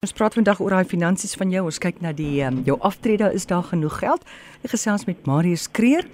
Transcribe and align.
Ons 0.00 0.14
praat 0.16 0.32
vandag 0.32 0.62
oor 0.64 0.72
daai 0.72 0.88
finansies 0.88 1.34
van 1.36 1.50
jou. 1.52 1.60
Ons 1.68 1.78
kyk 1.84 1.98
na 2.00 2.14
die 2.16 2.38
um, 2.46 2.62
jou 2.64 2.78
aftrede, 2.88 3.26
is 3.36 3.44
daar 3.50 3.66
genoeg 3.68 3.98
geld? 4.00 4.22
Ek 4.64 4.72
gesels 4.72 5.02
met 5.04 5.26
Marius 5.28 5.66
Kreer. 5.76 6.06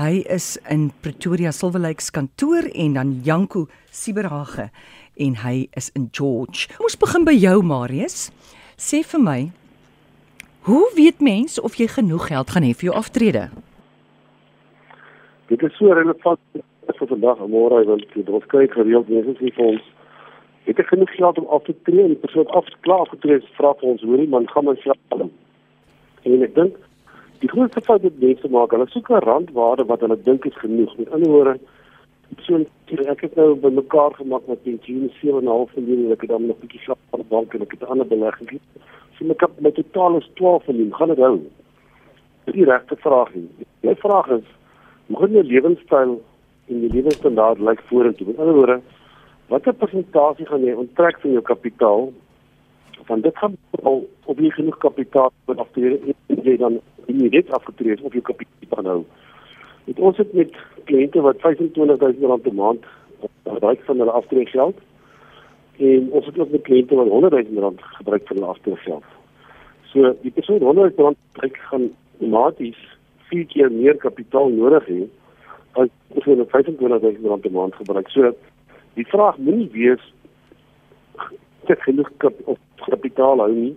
Hy 0.00 0.24
is 0.34 0.48
in 0.74 0.88
Pretoria 1.04 1.52
Silver 1.54 1.78
Lakes 1.84 2.10
kantoor 2.10 2.66
en 2.74 2.98
dan 2.98 3.12
Janko 3.22 3.68
Siberhage 3.94 4.66
en 5.14 5.38
hy 5.44 5.54
is 5.78 5.92
in 5.94 6.08
George. 6.10 6.66
Ons 6.82 6.98
begin 6.98 7.22
by 7.22 7.36
jou 7.38 7.54
Marius. 7.62 8.32
Sê 8.74 9.04
vir 9.06 9.22
my, 9.22 9.38
hoe 10.66 10.82
weet 10.98 11.22
mens 11.22 11.62
of 11.62 11.78
jy 11.78 11.86
genoeg 11.94 12.32
geld 12.32 12.50
gaan 12.50 12.66
hê 12.66 12.74
vir 12.74 12.90
jou 12.90 12.98
aftrede? 12.98 13.46
Dit 15.54 15.62
is 15.62 15.78
so 15.78 15.94
relevant 15.94 16.42
vir 16.98 17.14
vandag 17.14 17.46
en 17.46 17.54
môre 17.54 17.84
want 17.86 18.22
ons 18.26 18.54
kyk 18.58 18.74
gereeld 18.74 19.06
mense 19.06 19.38
sê 19.38 19.54
vir 19.54 19.70
ons 19.70 19.93
het 20.64 20.78
ek 20.78 20.86
genoeg 20.86 21.10
geld 21.16 21.38
om 21.38 21.46
af 21.46 21.64
te 21.64 21.74
tree 21.82 22.04
en 22.04 22.20
persoon 22.20 22.46
af 22.46 22.68
klaar 22.80 23.06
getree 23.06 23.40
het 23.40 23.54
vra 23.58 23.74
vir 23.80 23.88
ons 23.88 24.02
hoorie 24.02 24.28
man 24.28 24.48
gaan 24.48 24.64
my 24.64 24.76
self 24.82 25.00
doen 25.08 25.32
en 26.24 26.42
ek 26.42 26.54
dink 26.54 26.76
die 27.44 27.50
grootste 27.52 27.82
fout 27.84 28.04
wat 28.06 28.20
mense 28.22 28.48
maak 28.48 28.72
hulle 28.72 28.86
soek 28.90 29.10
'n 29.10 29.24
randwaarde 29.28 29.84
wat 29.90 30.00
hulle 30.00 30.16
dink 30.28 30.44
is 30.44 30.56
genoeg. 30.64 30.96
Met 30.98 31.10
ander 31.12 31.30
woorde 31.30 31.58
so 32.46 32.56
ek 33.12 33.20
het 33.20 33.34
nou 33.36 33.54
bymekaar 33.54 34.14
gemaak 34.14 34.46
met 34.46 34.62
pensioen 34.62 35.10
7.5 35.20 35.74
miljoen 35.76 36.04
en 36.06 36.12
ek 36.12 36.20
het 36.20 36.30
dan 36.30 36.46
nog 36.46 36.56
'n 36.56 36.60
bietjie 36.60 36.80
slaap 36.80 36.98
op 37.10 37.20
die 37.20 37.28
bank 37.28 37.54
en 37.54 37.62
ek 37.62 37.70
het 37.70 37.84
ander 37.84 38.06
belegging. 38.06 38.60
So 39.16 39.24
my 39.24 39.34
kap 39.34 39.60
met 39.60 39.74
totaal 39.74 40.16
is 40.16 40.30
12 40.34 40.66
miljoen. 40.66 40.94
Gaan 40.94 41.08
dit 41.08 41.18
hou? 41.18 41.40
Dis 42.44 42.54
die 42.54 42.64
regte 42.64 42.96
vraag 42.96 43.34
nie. 43.34 43.48
My 43.80 43.94
vraag 43.94 44.28
is 44.28 44.46
moet 45.06 45.30
jy 45.30 45.42
lewenstyl 45.42 46.22
en 46.68 46.80
die 46.80 46.90
lewenstandaard 46.90 47.58
lyk 47.58 47.80
vorentoe? 47.80 48.26
Met 48.26 48.38
ander 48.38 48.54
woorde 48.54 48.80
watter 49.48 49.74
persentasie 49.74 50.46
gaan 50.46 50.64
jy 50.64 50.74
onttrek 50.78 51.20
van 51.20 51.36
jou 51.36 51.42
kapitaal? 51.42 52.12
Want 53.06 53.22
dit 53.22 53.36
gaan 53.36 53.56
al 53.82 54.04
op 54.24 54.38
jy 54.40 54.50
genoeg 54.50 54.78
kapitaal 54.78 55.32
wat 55.50 55.58
aftree 55.58 56.14
jy 56.28 56.56
dan 56.60 56.80
jy 57.06 57.28
dit 57.28 57.50
afgetree 57.52 57.98
of 58.02 58.12
jou 58.12 58.22
kapitaal 58.24 58.90
hou. 58.90 59.00
Dit 59.84 60.00
ons 60.00 60.16
het 60.16 60.32
met 60.32 60.54
kliënte 60.88 61.20
wat 61.24 61.40
25000 61.44 62.24
rand 62.30 62.42
per 62.42 62.54
maand 62.54 62.86
gebruik 63.44 63.84
van 63.84 63.98
hulle 63.98 64.16
aftreegeld 64.20 64.80
en 65.76 66.08
ons 66.10 66.26
het 66.26 66.38
ook 66.38 66.50
met 66.50 66.62
kliënte 66.62 66.96
wat 66.96 67.10
100000 67.10 67.58
rand 67.58 67.84
gebruik 67.98 68.26
vir 68.28 68.36
hulle 68.36 68.52
aftreegeld. 68.52 69.04
So 69.92 70.14
die 70.22 70.32
persoon 70.32 70.62
100 70.62 70.98
rand 70.98 71.20
gebruik 71.32 71.60
gaan 71.68 71.90
outomaties 72.14 72.80
vier 73.28 73.46
keer 73.52 73.72
meer 73.72 73.96
kapitaal 74.00 74.48
nodig 74.54 74.88
hê 74.88 75.00
as 75.82 75.90
as 76.16 76.26
hulle 76.28 76.46
25000 76.46 77.26
rand 77.28 77.42
per 77.42 77.52
maand 77.52 77.74
gebruik. 77.74 78.08
So 78.14 78.32
Die 78.94 79.06
vraag 79.06 79.38
moenie 79.38 79.70
wees 79.72 80.02
ek 81.72 81.80
genoeg 81.86 82.10
kap, 82.22 82.34
of 82.44 82.58
kapitaal 82.84 83.40
hou 83.40 83.52
nie. 83.52 83.76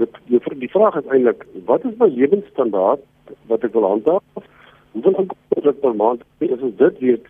Dit 0.00 0.14
die, 0.30 0.40
die 0.62 0.70
vraag 0.72 0.96
is 1.00 1.10
eintlik 1.12 1.44
wat 1.68 1.84
is 1.84 1.96
my 2.00 2.08
lewensstandaard 2.14 3.04
wat 3.50 3.66
ek 3.66 3.74
wil 3.76 3.86
handhaaf? 3.88 4.46
Hoeveel 4.94 5.18
inkomste 5.24 5.74
per 5.82 5.94
maand 5.94 6.24
is 6.38 6.64
dit 6.82 7.02
weet 7.04 7.26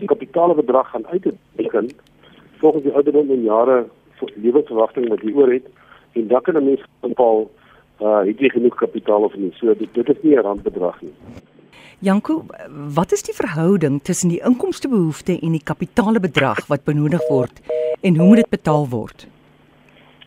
die 0.00 0.08
kapitaal 0.10 0.54
bedrag 0.58 0.90
gaan 0.90 1.06
uitreken 1.06 1.90
volgens 2.58 2.84
die 2.84 2.92
ouderdom 2.92 3.30
en 3.30 3.42
jare 3.42 3.76
lewensverwagting 4.34 5.08
wat 5.08 5.22
jy 5.24 5.32
oor 5.36 5.52
het 5.52 5.68
en 6.18 6.26
dan 6.28 6.42
kan 6.42 6.56
'n 6.56 6.64
mens 6.64 6.82
bepaal 7.00 7.48
uh 8.00 8.20
het 8.26 8.40
jy 8.40 8.48
genoeg 8.48 8.74
kapitaal 8.74 9.22
of 9.22 9.36
nie. 9.36 9.52
So 9.60 9.74
dit, 9.74 9.94
dit 9.94 10.08
is 10.08 10.22
nie 10.22 10.36
'n 10.36 10.42
randbedrag 10.42 11.00
nie. 11.02 11.14
Janko, 12.02 12.46
wat 12.94 13.12
is 13.12 13.22
die 13.22 13.34
verhouding 13.36 13.98
tussen 14.02 14.30
die 14.32 14.40
inkomstebehoefte 14.40 15.34
en 15.36 15.52
die 15.52 15.60
kapitaalbedrag 15.60 16.62
wat 16.70 16.86
benodig 16.86 17.20
word 17.28 17.60
en 18.00 18.16
hoe 18.16 18.28
moet 18.28 18.40
dit 18.40 18.48
betaal 18.54 18.86
word? 18.88 19.26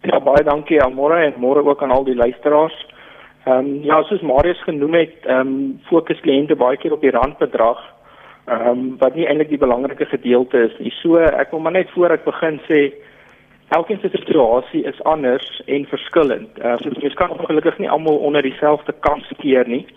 Ja, 0.05 0.19
baie 0.21 0.43
dankie 0.45 0.77
aan 0.83 0.93
môre 0.93 1.17
en 1.25 1.39
môre 1.41 1.63
ook 1.65 1.81
aan 1.81 1.95
al 1.95 2.05
die 2.05 2.15
luisteraars. 2.19 2.75
Ehm 3.47 3.57
um, 3.57 3.71
ja, 3.87 4.03
soos 4.05 4.21
Marius 4.21 4.61
genoem 4.67 4.99
het, 4.99 5.17
ehm 5.25 5.49
um, 5.55 5.81
fokus 5.89 6.21
kliënte 6.21 6.59
baie 6.61 6.77
keer 6.77 6.93
op 6.93 7.01
die 7.01 7.15
randbedrag. 7.17 7.81
Ehm 8.45 8.69
um, 8.69 8.85
wat 9.01 9.17
nie 9.17 9.25
eintlik 9.25 9.49
die 9.49 9.61
belangrike 9.65 10.05
gedeelte 10.13 10.67
is 10.69 10.77
nie. 10.77 10.93
So 11.01 11.17
ek 11.17 11.57
wil 11.57 11.65
maar 11.65 11.73
net 11.79 11.89
voor 11.97 12.13
ek 12.19 12.29
begin 12.29 12.61
sê 12.69 12.83
elkeen 13.73 13.97
se 14.05 14.13
situasie 14.13 14.85
is 14.85 15.01
anders 15.09 15.49
en 15.65 15.89
verskillend. 15.89 16.53
Ehm 16.61 16.77
uh, 16.77 16.79
so 16.85 16.93
jy 17.01 17.15
kan 17.17 17.33
ongelukkig 17.33 17.81
nie 17.81 17.89
almal 17.89 18.21
onder 18.29 18.45
dieselfde 18.45 18.93
kans 18.99 19.33
keer 19.41 19.65
nie. 19.65 19.87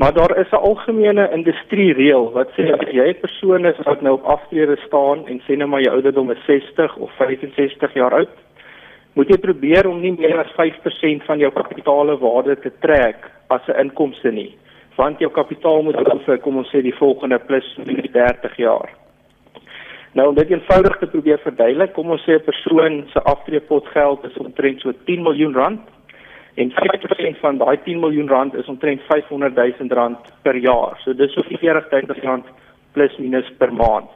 Maar 0.00 0.12
daar 0.12 0.38
is 0.38 0.50
'n 0.50 0.54
algemene 0.54 1.30
industrie 1.30 1.92
reël 1.92 2.30
wat 2.32 2.48
sê 2.56 2.62
as 2.72 2.88
jy 2.90 3.08
'n 3.08 3.20
persoon 3.20 3.64
is 3.64 3.78
wat 3.84 4.00
nou 4.00 4.14
op 4.14 4.24
aftrede 4.24 4.76
staan 4.76 5.26
en 5.26 5.40
sê 5.40 5.56
nou 5.56 5.68
maar 5.68 5.80
jou 5.80 5.94
ouderdom 5.94 6.30
is 6.30 6.44
60 6.44 6.96
of 6.96 7.10
65 7.16 7.94
jaar 7.94 8.14
oud, 8.14 8.34
moet 9.12 9.28
jy 9.28 9.38
probeer 9.38 9.88
om 9.88 10.00
nie 10.00 10.14
meer 10.18 10.38
as 10.38 10.52
5% 10.56 11.24
van 11.24 11.38
jou 11.38 11.52
kapitaalwaarde 11.52 12.58
te 12.58 12.72
trek 12.80 13.30
as 13.46 13.60
'n 13.68 13.80
inkomste 13.80 14.30
nie, 14.30 14.56
want 14.96 15.18
jou 15.18 15.30
kapitaal 15.30 15.82
moet 15.82 16.24
vir 16.26 16.38
kom 16.38 16.56
ons 16.56 16.70
sê 16.74 16.82
die 16.82 16.96
volgende 16.96 17.38
plus 17.38 17.78
30 18.12 18.56
jaar. 18.56 18.88
Nou 20.12 20.28
om 20.28 20.34
dit 20.34 20.50
eenvoudig 20.50 20.98
te 20.98 21.06
probeer 21.06 21.38
verduidelik, 21.38 21.92
kom 21.92 22.10
ons 22.10 22.24
sê 22.24 22.32
'n 22.34 22.44
persoon 22.44 23.04
se 23.12 23.20
aftreepot 23.22 23.86
geld 23.86 24.24
is 24.24 24.36
omtrent 24.36 24.80
so 24.80 24.92
10 25.04 25.22
miljoen 25.22 25.54
rand 25.54 25.80
en 26.60 26.72
50% 26.76 27.40
van 27.40 27.58
daai 27.58 27.76
10 27.84 28.00
miljoen 28.00 28.28
rand 28.28 28.54
is 28.54 28.68
omtrent 28.68 29.00
500 29.08 29.56
000 29.56 29.94
rand 29.98 30.32
per 30.42 30.56
jaar. 30.56 30.98
So 31.04 31.14
dis 31.16 31.32
so 31.32 31.42
40 31.42 31.88
000 31.90 32.24
rand 32.26 32.44
plus 32.92 33.16
minus 33.18 33.48
per 33.58 33.72
maand. 33.72 34.10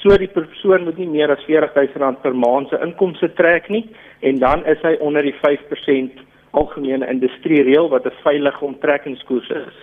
So 0.00 0.16
die 0.16 0.30
persoon 0.32 0.86
moet 0.86 0.98
nie 0.98 1.10
meer 1.10 1.32
as 1.34 1.44
40 1.48 1.76
000 1.76 2.04
rand 2.04 2.22
per 2.22 2.32
maand 2.34 2.70
se 2.70 2.80
inkomste 2.86 3.28
trek 3.36 3.68
nie 3.68 3.84
en 4.20 4.40
dan 4.40 4.64
is 4.66 4.80
hy 4.86 4.94
onder 5.04 5.26
die 5.26 5.36
5% 5.42 6.24
algemene 6.56 7.08
industrie 7.12 7.62
reël 7.68 7.90
wat 7.92 8.06
'n 8.06 8.22
veilige 8.24 8.64
onttrekkingskoers 8.64 9.50
is. 9.50 9.76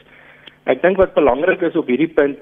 Ek 0.66 0.81
dink 0.81 0.97
wat 0.97 1.13
belangrik 1.13 1.61
is 1.61 1.75
op 1.75 1.88
hierdie 1.88 2.13
punt 2.13 2.39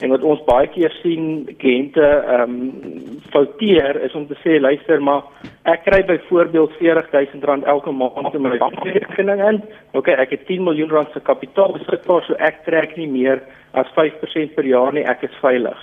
en 0.00 0.12
wat 0.14 0.24
ons 0.24 0.40
baie 0.48 0.68
keer 0.72 0.92
sien 1.02 1.24
kliënte 1.60 2.04
ehm 2.04 2.54
um, 2.56 3.18
fouteer 3.30 4.00
is 4.06 4.14
om 4.18 4.24
te 4.26 4.34
sê 4.42 4.56
luister 4.58 5.02
maar 5.06 5.22
ek 5.70 5.84
kry 5.86 6.00
byvoorbeeld 6.08 6.72
R40000 6.80 7.68
elke 7.72 7.92
maand 7.92 8.34
in 8.34 8.42
my 8.42 8.56
bankrekening 8.58 9.42
in. 9.48 9.60
OK, 9.94 10.08
ek 10.08 10.32
het 10.34 10.46
10 10.48 10.64
miljoen 10.66 10.90
rand 10.90 11.12
se 11.12 11.22
kapitaal 11.22 11.76
beskikbaar 11.76 12.26
so 12.26 12.38
ek 12.40 12.64
trek 12.66 12.96
nie 12.98 13.08
meer 13.10 13.44
as 13.78 13.90
5% 13.94 14.56
per 14.56 14.66
jaar 14.66 14.92
nie, 14.96 15.06
ek 15.06 15.22
is 15.28 15.40
veilig. 15.44 15.78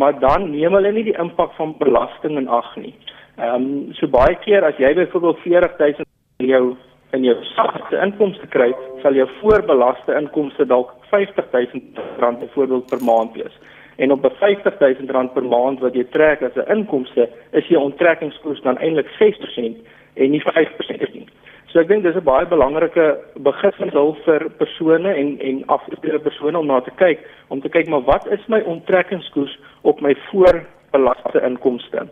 Maar 0.00 0.18
dan 0.18 0.50
neem 0.50 0.74
hulle 0.74 0.92
nie 0.96 1.06
die 1.12 1.18
impak 1.20 1.52
van 1.58 1.76
belasting 1.78 2.38
in 2.40 2.48
ag 2.48 2.74
nie. 2.76 2.94
Ehm 3.38 3.54
um, 3.54 3.92
so 3.98 4.08
baie 4.10 4.36
keer 4.44 4.66
as 4.66 4.78
jy 4.82 4.94
byvoorbeeld 4.98 5.44
R40000 5.46 6.08
in 6.40 6.54
jou 6.54 6.64
in 7.12 7.24
jou 7.24 7.36
sagte 7.54 7.98
inkomste 8.04 8.46
kry, 8.46 8.70
sal 9.02 9.14
jou 9.14 9.26
voorbelaste 9.40 10.14
inkomste 10.14 10.66
dalk 10.66 10.94
R50000 11.10 11.98
byvoorbeeld 12.40 12.86
per 12.90 13.02
maand 13.04 13.34
wees. 13.34 13.56
En 13.96 14.12
op 14.12 14.24
'n 14.24 14.34
R50000 14.38 15.32
per 15.34 15.44
maand 15.44 15.80
wat 15.80 15.94
jy 15.94 16.04
trek 16.04 16.42
as 16.42 16.54
'n 16.54 16.70
inkomste, 16.76 17.28
is 17.52 17.66
jou 17.66 17.82
onttrekkingskoers 17.82 18.60
dan 18.60 18.78
eintlik 18.78 19.08
6% 19.18 19.76
en 20.14 20.30
nie 20.30 20.42
5% 20.42 21.14
nie. 21.14 21.26
So 21.66 21.78
ek 21.78 21.88
dink 21.88 22.02
dis 22.02 22.16
'n 22.16 22.24
baie 22.24 22.46
belangrike 22.46 23.18
beginsel 23.34 24.16
vir 24.24 24.50
persone 24.58 25.14
en 25.14 25.38
en 25.40 25.62
afgetrede 25.66 26.18
persone 26.18 26.58
om 26.58 26.66
na 26.66 26.80
te 26.80 26.90
kyk, 26.96 27.18
om 27.48 27.60
te 27.60 27.68
kyk 27.68 27.88
maar 27.88 28.02
wat 28.02 28.26
is 28.26 28.46
my 28.48 28.60
onttrekkingskoers 28.60 29.58
op 29.82 30.00
my 30.00 30.14
voorbelaste 30.30 31.40
inkomste. 31.42 32.08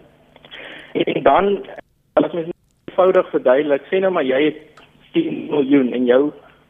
En, 0.92 1.04
en 1.04 1.22
dan 1.22 1.66
as 2.14 2.32
mens 2.32 2.48
eenvoudig 2.86 3.30
verduidelik, 3.30 3.82
sê 3.82 4.00
nou 4.00 4.12
maar 4.12 4.24
jy 4.24 4.44
het 4.44 4.56
10 5.18 5.42
miljoen 5.50 5.92
en 5.98 6.06
jou 6.06 6.22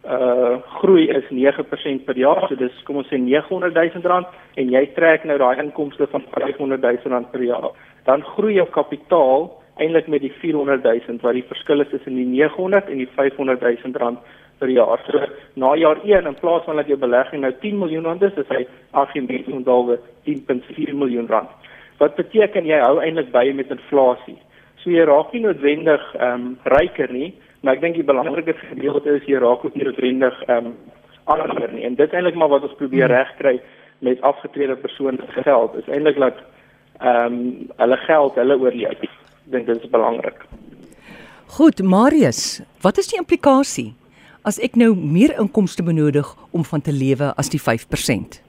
uh 0.09 0.56
groei 0.81 1.09
is 1.10 1.25
9% 1.31 2.04
per 2.06 2.16
jaar. 2.16 2.47
So 2.48 2.56
dis 2.56 2.82
kom 2.86 2.97
ons 3.03 3.09
sê 3.10 3.19
900 3.20 3.75
000 3.75 4.09
rand 4.09 4.26
en 4.56 4.70
jy 4.72 4.84
trek 4.97 5.25
nou 5.28 5.36
daai 5.38 5.60
inkomste 5.60 6.06
van 6.12 6.25
500 6.32 6.81
000 6.82 7.12
rand 7.12 7.31
per 7.32 7.42
jaar. 7.44 7.70
Dan 8.06 8.25
groei 8.34 8.54
jou 8.56 8.66
kapitaal 8.72 9.50
eintlik 9.78 10.09
met 10.09 10.22
die 10.22 10.32
400 10.41 10.84
000 10.84 11.22
wat 11.22 11.36
die 11.36 11.47
verskil 11.50 11.84
is 11.84 11.91
tussen 11.92 12.16
die 12.19 12.26
900 12.26 12.89
en 12.89 13.03
die 13.03 13.10
500 13.16 13.60
000 13.62 14.00
rand 14.03 14.18
per 14.59 14.71
jaar. 14.72 15.03
So 15.06 15.21
na 15.60 15.74
jaar 15.77 16.00
1 16.04 16.27
in 16.27 16.39
plaas 16.41 16.65
van 16.66 16.80
dat 16.80 16.89
jou 16.91 16.98
belegging 16.98 17.42
nou 17.42 17.53
10 17.60 17.78
miljoen 17.78 18.04
rand 18.04 18.22
is, 18.22 18.36
is 18.36 18.54
hy 18.54 18.65
argument 18.91 19.50
ondalwe 19.53 19.98
10.4 20.27 20.95
miljoen 20.95 21.28
rand. 21.30 21.50
Wat 21.98 22.16
beteken 22.16 22.66
jy 22.66 22.78
hou 22.83 22.98
eintlik 23.03 23.30
by 23.34 23.50
met 23.54 23.71
inflasie. 23.74 24.39
So 24.83 24.91
jy 24.91 25.04
raak 25.06 25.33
nie 25.34 25.45
noodwendig 25.45 26.03
ehm 26.16 26.34
um, 26.34 26.50
ryker 26.71 27.10
nie, 27.12 27.33
maar 27.63 27.75
ek 27.75 27.81
dink 27.81 27.99
die 27.99 28.07
belangrike 28.07 28.55
gedeelte 28.69 29.16
is 29.16 29.27
jy 29.27 29.41
raak 29.43 29.65
ook 29.65 29.75
nie 29.75 29.84
noodwendig 29.89 30.43
ehm 30.47 30.72
um, 30.72 30.77
armer 31.28 31.72
nie. 31.72 31.84
En 31.84 31.95
dit 31.95 32.13
eintlik 32.16 32.39
maar 32.41 32.49
wat 32.49 32.63
ons 32.65 32.78
probeer 32.78 33.05
hmm. 33.05 33.16
regkry 33.16 33.60
met 33.99 34.21
afgetrede 34.25 34.77
persone 34.81 35.19
se 35.34 35.43
geld 35.43 35.75
is 35.77 35.91
eintlik 35.93 36.16
dat 36.19 36.41
ehm 37.01 37.34
um, 37.34 37.69
hulle 37.77 37.99
geld 38.07 38.41
hulle 38.41 38.59
oorleef. 38.59 39.03
Ek 39.03 39.53
dink 39.53 39.66
dit 39.66 39.84
is 39.84 39.91
belangrik. 39.91 40.45
Goed, 41.59 41.83
Marius, 41.83 42.60
wat 42.84 42.99
is 42.99 43.09
die 43.09 43.19
implikasie 43.21 43.95
as 44.49 44.59
ek 44.65 44.77
nou 44.77 44.95
meer 44.97 45.34
inkomste 45.41 45.83
benodig 45.84 46.28
om 46.53 46.65
van 46.65 46.81
te 46.81 46.93
lewe 46.93 47.33
as 47.41 47.51
die 47.53 47.60
5%? 47.60 48.41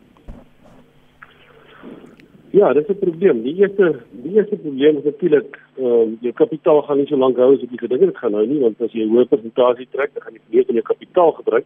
Ja, 2.51 2.73
dit 2.73 2.89
is 2.89 2.95
'n 2.95 2.99
probleem. 2.99 3.43
Die 3.43 3.55
eerste 3.55 3.99
die 4.11 4.35
eerste 4.35 4.57
probleem 4.57 4.97
is 4.97 5.03
natuurlik 5.03 5.59
uh, 5.79 6.05
jou 6.21 6.33
kapitaal 6.33 6.81
gaan 6.81 6.97
nie 6.97 7.07
so 7.07 7.17
lank 7.17 7.37
hou 7.37 7.53
as 7.53 7.61
jy 7.61 7.77
gedink 7.77 8.01
het 8.01 8.17
gaan 8.17 8.33
hou 8.33 8.45
nie, 8.45 8.59
want 8.63 8.81
as 8.81 8.91
jy 8.91 9.05
'n 9.05 9.13
hoë 9.15 9.29
persentasie 9.29 9.87
trek, 9.91 10.13
dan 10.13 10.23
gaan 10.23 10.33
jy 10.33 10.41
meer 10.49 10.65
van 10.65 10.75
jou 10.75 10.83
kapitaal 10.83 11.31
gebruik. 11.31 11.65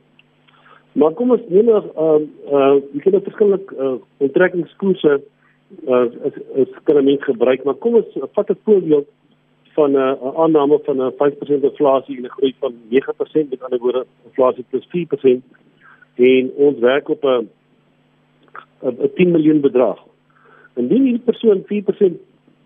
Maar 0.93 1.13
kom 1.17 1.31
ons 1.31 1.41
neem 1.49 1.65
nou 1.65 1.81
ehm 1.81 2.23
uh, 2.53 2.75
jy 2.93 3.01
kan 3.01 3.15
'n 3.15 3.27
verskillende 3.29 3.61
uh, 3.77 3.97
onttrekkingskoerse 4.17 5.21
uh, 5.87 6.05
is 6.29 6.35
is 6.55 6.71
kan 6.83 7.03
mens 7.03 7.23
gebruik, 7.23 7.63
maar 7.63 7.75
kom 7.75 7.95
ons 7.95 8.17
vat 8.33 8.49
'n 8.49 8.59
voorbeeld 8.63 9.07
van 9.73 9.91
'n 9.91 9.95
uh, 9.95 10.37
aanname 10.37 10.79
van 10.83 10.97
'n 10.97 11.01
uh, 11.01 11.11
5% 11.17 11.63
inflasie 11.63 12.17
en 12.17 12.23
'n 12.23 12.35
groei 12.37 12.53
van 12.59 12.73
9%, 12.89 13.49
met 13.49 13.63
ander 13.63 13.79
woorde 13.79 14.05
inflasie 14.25 14.65
plus 14.69 14.87
4% 14.87 15.43
en 16.15 16.51
ons 16.55 16.79
werk 16.79 17.09
op 17.09 17.23
'n 17.23 17.49
'n 18.81 19.11
10 19.15 19.31
miljoen 19.31 19.61
bedrag. 19.61 19.99
Indien 20.75 21.03
hierdie 21.03 21.25
persoon 21.25 21.63
4% 21.65 22.19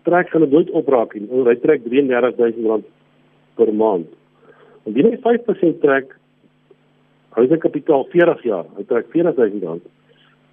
trek, 0.08 0.32
dit 0.32 0.54
nooit 0.56 0.70
opraak 0.80 1.14
nie. 1.14 1.28
Hy 1.28 1.56
trek 1.62 1.84
33000 1.84 2.66
rand 2.72 2.88
per 3.60 3.72
maand. 3.74 4.08
Indien 4.88 5.12
hy 5.12 5.20
5% 5.20 5.80
trek, 5.84 6.14
sy 7.38 7.58
kapitaal 7.62 8.06
40 8.12 8.44
jaar. 8.48 8.68
Hy 8.78 8.84
trek 8.88 9.10
40000 9.14 9.66
rand. 9.68 9.88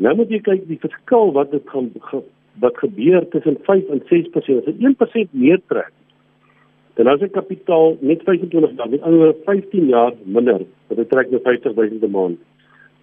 Nou 0.03 0.15
moet 0.19 0.31
jy 0.33 0.41
kyk 0.43 0.65
die 0.67 0.81
verskil 0.81 1.31
wat 1.35 1.53
dit 1.55 1.63
gaan 1.71 1.91
wat 2.63 2.77
gebeur 2.79 3.25
tussen 3.33 3.57
5 3.67 3.91
en 3.91 4.01
6%. 4.09 4.33
As 4.35 4.67
hy 4.67 4.75
1% 4.79 5.31
meer 5.35 5.61
trek, 5.71 5.91
dan 6.95 7.09
as 7.11 7.19
sy 7.19 7.27
kapitaal 7.31 7.97
net 7.99 8.23
25 8.23 8.77
jaar, 8.77 8.91
met 8.91 9.03
ander 9.03 9.33
15 9.47 9.89
jaar 9.91 10.13
minder, 10.23 10.63
hy 10.91 11.07
trek 11.11 11.31
nou 11.33 11.41
50000 11.43 11.99
per 12.03 12.13
maand. 12.13 12.39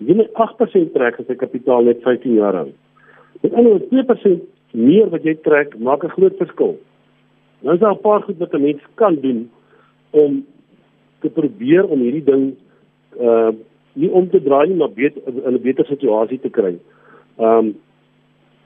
Indien 0.01 0.23
hy 0.25 0.29
8% 0.41 0.95
trek, 0.95 1.19
gaan 1.19 1.29
sy 1.29 1.37
kapitaal 1.41 1.89
net 1.89 2.01
15 2.07 2.39
jaar 2.39 2.57
hou. 2.63 2.71
Met 3.43 3.59
ander 3.59 3.85
2% 3.91 4.47
meer 4.73 5.11
wat 5.13 5.25
jy 5.25 5.35
trek, 5.45 5.79
maak 5.79 6.05
'n 6.05 6.17
groot 6.17 6.37
verskil. 6.37 6.79
Nou 7.63 7.75
is 7.75 7.81
daar 7.81 7.95
'n 7.95 8.01
paar 8.01 8.23
goed 8.23 8.39
wat 8.39 8.55
'n 8.55 8.63
mens 8.63 8.83
kan 8.95 9.15
doen 9.15 9.51
om 10.11 10.45
te 11.21 11.31
probeer 11.31 11.85
om 11.87 12.01
hierdie 12.01 12.25
ding 12.25 12.57
uh 13.21 13.53
nie 13.95 14.09
om 14.11 14.31
te 14.31 14.41
draai 14.43 14.69
nie, 14.69 14.77
maar 14.77 14.91
beter 14.91 15.23
in 15.27 15.55
'n 15.55 15.63
beter 15.63 15.85
situasie 15.85 16.41
te 16.41 16.49
kry. 16.49 16.79
Um 17.39 17.75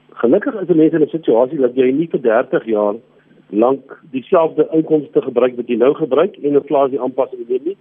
gelukkig 0.09 0.61
is 0.61 0.75
mense 0.75 0.95
in 0.95 1.01
'n 1.01 1.09
situasie 1.09 1.57
dat 1.57 1.75
jy 1.75 1.91
nie 1.91 2.07
vir 2.07 2.21
30 2.21 2.65
jaar 2.65 2.95
lank 3.49 4.01
dieselfde 4.11 4.67
inkomste 4.71 5.21
gebruik 5.21 5.55
wat 5.55 5.67
jy 5.67 5.75
nou 5.75 5.93
gebruik 5.93 6.37
en 6.37 6.53
inflasie 6.53 6.99
aanpassing 6.99 7.47
doen 7.47 7.61
nie. 7.63 7.77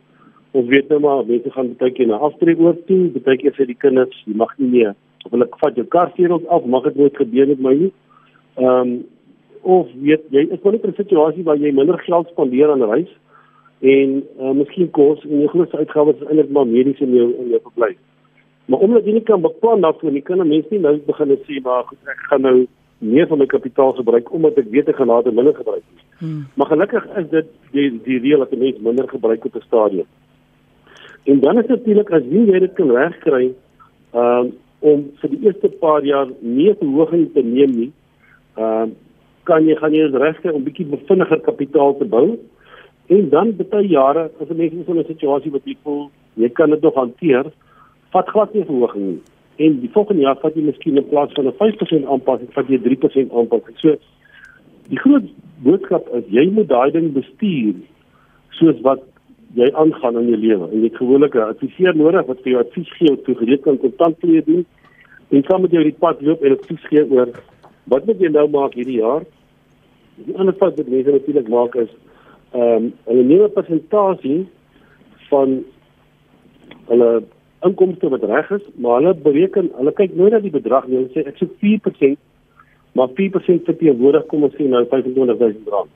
Ons 0.50 0.67
weet 0.67 0.88
nou 0.88 1.00
maar 1.00 1.26
mense 1.26 1.50
gaan 1.50 1.75
baie 1.78 1.93
keer 1.93 2.06
na 2.06 2.17
aftrek 2.17 2.58
oor 2.58 2.76
toe, 2.87 3.11
baie 3.25 3.37
keer 3.37 3.52
vir 3.52 3.67
die 3.67 3.78
kinders, 3.78 4.23
jy 4.26 4.34
mag 4.34 4.58
nie 4.58 4.69
meer 4.69 4.94
of 5.26 5.34
hulle 5.34 5.49
vat 5.61 5.78
jou 5.78 5.87
karseels 5.87 6.46
af, 6.55 6.64
mag 6.64 6.84
dit 6.87 6.96
nooit 6.96 7.17
gebeur 7.17 7.46
met 7.46 7.61
my 7.61 7.75
nie. 7.75 7.93
Ehm 8.56 8.80
um, 8.80 9.06
of 9.66 9.88
weet 9.98 10.22
jy 10.30 10.46
is 10.46 10.62
wel 10.62 10.72
net 10.72 10.86
'n 10.86 10.94
situasie 10.96 11.44
waar 11.44 11.58
jy 11.58 11.72
minder 11.74 11.98
geld 11.98 12.28
spandeer 12.28 12.70
aan 12.70 12.82
reis 12.82 13.10
en 13.80 14.22
uh, 14.40 14.50
miskien 14.50 14.90
kos 14.90 15.24
en 15.24 15.40
jou 15.40 15.48
grootste 15.48 15.76
uitgawes 15.76 16.16
is 16.20 16.28
eintlik 16.28 16.50
maar 16.50 16.66
mediese 16.66 17.04
in 17.04 17.14
jou 17.14 17.28
in 17.38 17.48
jou 17.48 17.60
verblyf. 17.62 17.98
Maar 18.66 18.78
omdat 18.78 19.04
jy 19.04 19.12
nie 19.12 19.22
kan 19.22 19.40
beplan 19.40 19.80
daarvoor 19.80 20.12
nie, 20.12 20.22
kan 20.22 20.40
'n 20.40 20.48
mens 20.48 20.68
nie 20.70 20.78
nou 20.78 20.96
begin 21.06 21.38
sê 21.48 21.60
maar 21.62 21.84
goed, 21.84 21.98
ek 22.06 22.22
gaan 22.30 22.40
nou 22.40 22.66
meer 22.98 23.26
van 23.26 23.38
my 23.38 23.46
kapitaal 23.46 23.92
gebruik 23.92 24.32
omdat 24.32 24.58
ek 24.58 24.70
weet 24.70 24.88
ek 24.88 24.96
gaan 24.96 25.06
later 25.12 25.32
minder 25.32 25.54
gebruik. 25.54 25.82
Hmm. 26.18 26.46
Maar 26.54 26.66
gelukkig 26.66 27.04
is 27.16 27.28
dit 27.30 27.46
die 27.72 28.00
die 28.04 28.18
reël 28.18 28.38
dat 28.38 28.52
'n 28.52 28.58
mens 28.58 28.78
minder 28.78 29.08
gebruik 29.08 29.44
op 29.44 29.54
'n 29.54 29.66
stadium. 29.66 30.06
En 31.24 31.40
dan 31.40 31.58
is 31.58 31.66
natuurlik 31.66 32.10
as 32.10 32.22
jy 32.22 32.58
dit 32.58 32.74
kan 32.74 32.90
regkry, 32.90 33.54
ehm 34.12 34.46
um, 34.46 34.52
om 34.78 35.10
vir 35.20 35.30
die 35.30 35.40
eerste 35.46 35.68
paar 35.68 36.04
jaar 36.04 36.28
nie 36.40 36.74
verhoging 36.78 37.32
te 37.32 37.42
neem 37.42 37.70
nie. 37.70 37.92
Ehm 38.56 38.94
kan 39.46 39.62
jy 39.62 39.76
gaan 39.78 39.94
jy 39.94 40.10
regte 40.10 40.52
om 40.52 40.64
bietjie 40.66 40.88
bevinniger 40.90 41.40
kapitaal 41.40 41.96
te 41.98 42.04
bou. 42.04 42.36
En 43.06 43.28
dan 43.30 43.52
baie 43.56 43.86
jare 43.86 44.30
as 44.40 44.48
'n 44.50 44.56
mens 44.56 44.72
in 44.72 44.84
so 44.84 44.92
'n 44.92 45.04
situasie 45.06 45.52
wat 45.52 45.64
jy 45.64 45.76
voel 45.84 46.10
jy 46.34 46.48
kan 46.48 46.70
dit 46.70 46.82
nog 46.82 46.94
hanteer, 46.94 47.46
vat 48.12 48.28
glad 48.28 48.54
nie 48.54 48.64
verhoging 48.64 49.06
nie. 49.06 49.20
En 49.56 49.80
die 49.80 49.90
volgende 49.92 50.22
jaar 50.22 50.38
vat 50.42 50.54
jy 50.54 50.62
miskien 50.62 50.96
in 50.96 51.08
plaas 51.08 51.32
van 51.32 51.46
'n 51.46 51.56
5% 51.58 52.06
aanpassing, 52.06 52.52
vat 52.52 52.68
jy 52.68 52.78
3% 52.78 53.32
aanpassing. 53.32 53.78
So 53.78 53.96
die 54.88 54.98
groot 54.98 55.24
boodskap 55.64 56.08
is 56.14 56.24
jy 56.28 56.50
moet 56.50 56.68
daai 56.68 56.90
ding 56.90 57.12
bestuur 57.12 57.74
soos 58.50 58.80
wat 58.82 59.00
jy 59.54 59.70
aangaan 59.72 60.18
in 60.18 60.28
jou 60.28 60.36
lewe. 60.36 60.68
En 60.72 60.78
jy 60.80 60.88
het 60.90 60.96
gewoonlik 60.96 61.34
'n 61.34 61.48
adviseur 61.54 61.96
nodig 61.96 62.26
wat 62.26 62.40
vir 62.42 62.52
jou 62.52 62.60
advies 62.60 62.92
gee 62.98 63.10
oor 63.10 63.36
hoe 63.38 63.48
jy 63.48 63.56
kan 63.56 63.78
kontant 63.78 64.16
vlei 64.20 64.42
doen. 64.44 64.66
En 65.30 65.42
saam 65.42 65.62
met 65.62 65.70
jou 65.70 65.82
die 65.82 65.98
pad 65.98 66.20
loop 66.22 66.42
en 66.42 66.52
advies 66.52 66.84
gee 66.86 67.10
oor 67.10 67.28
wat 67.92 68.06
moet 68.06 68.20
jy 68.20 68.30
nou 68.34 68.48
maak 68.50 68.74
hierdie 68.74 69.00
jaar? 69.00 69.24
Die 70.16 70.36
ander 70.36 70.54
fout 70.54 70.76
wat 70.76 70.88
mense 70.88 71.10
natuurlik 71.10 71.48
maak 71.48 71.74
is 71.74 71.92
ehm 72.56 72.84
um, 72.84 72.92
hulle 73.04 73.22
neem 73.22 73.42
'n 73.44 73.52
persentasie 73.52 74.46
van 75.30 75.64
hulle 76.86 77.10
inkomste 77.66 78.08
wat 78.08 78.22
reg 78.22 78.50
is, 78.50 78.64
maar 78.74 79.00
hulle 79.00 79.14
bereken, 79.14 79.70
hulle 79.76 79.92
kyk 79.92 80.14
nooit 80.14 80.32
na 80.32 80.40
die 80.40 80.54
bedrag 80.54 80.86
nie. 80.86 80.96
Hulle 80.96 81.12
sê 81.14 81.26
ek 81.26 81.40
soek 81.40 81.54
4%, 81.62 82.18
maar 82.92 83.08
4% 83.18 83.64
verteenwoordig 83.70 84.26
kom 84.30 84.46
ons 84.46 84.54
sê 84.54 84.68
nou 84.68 84.84
25000 84.92 85.68
rand. 85.74 85.90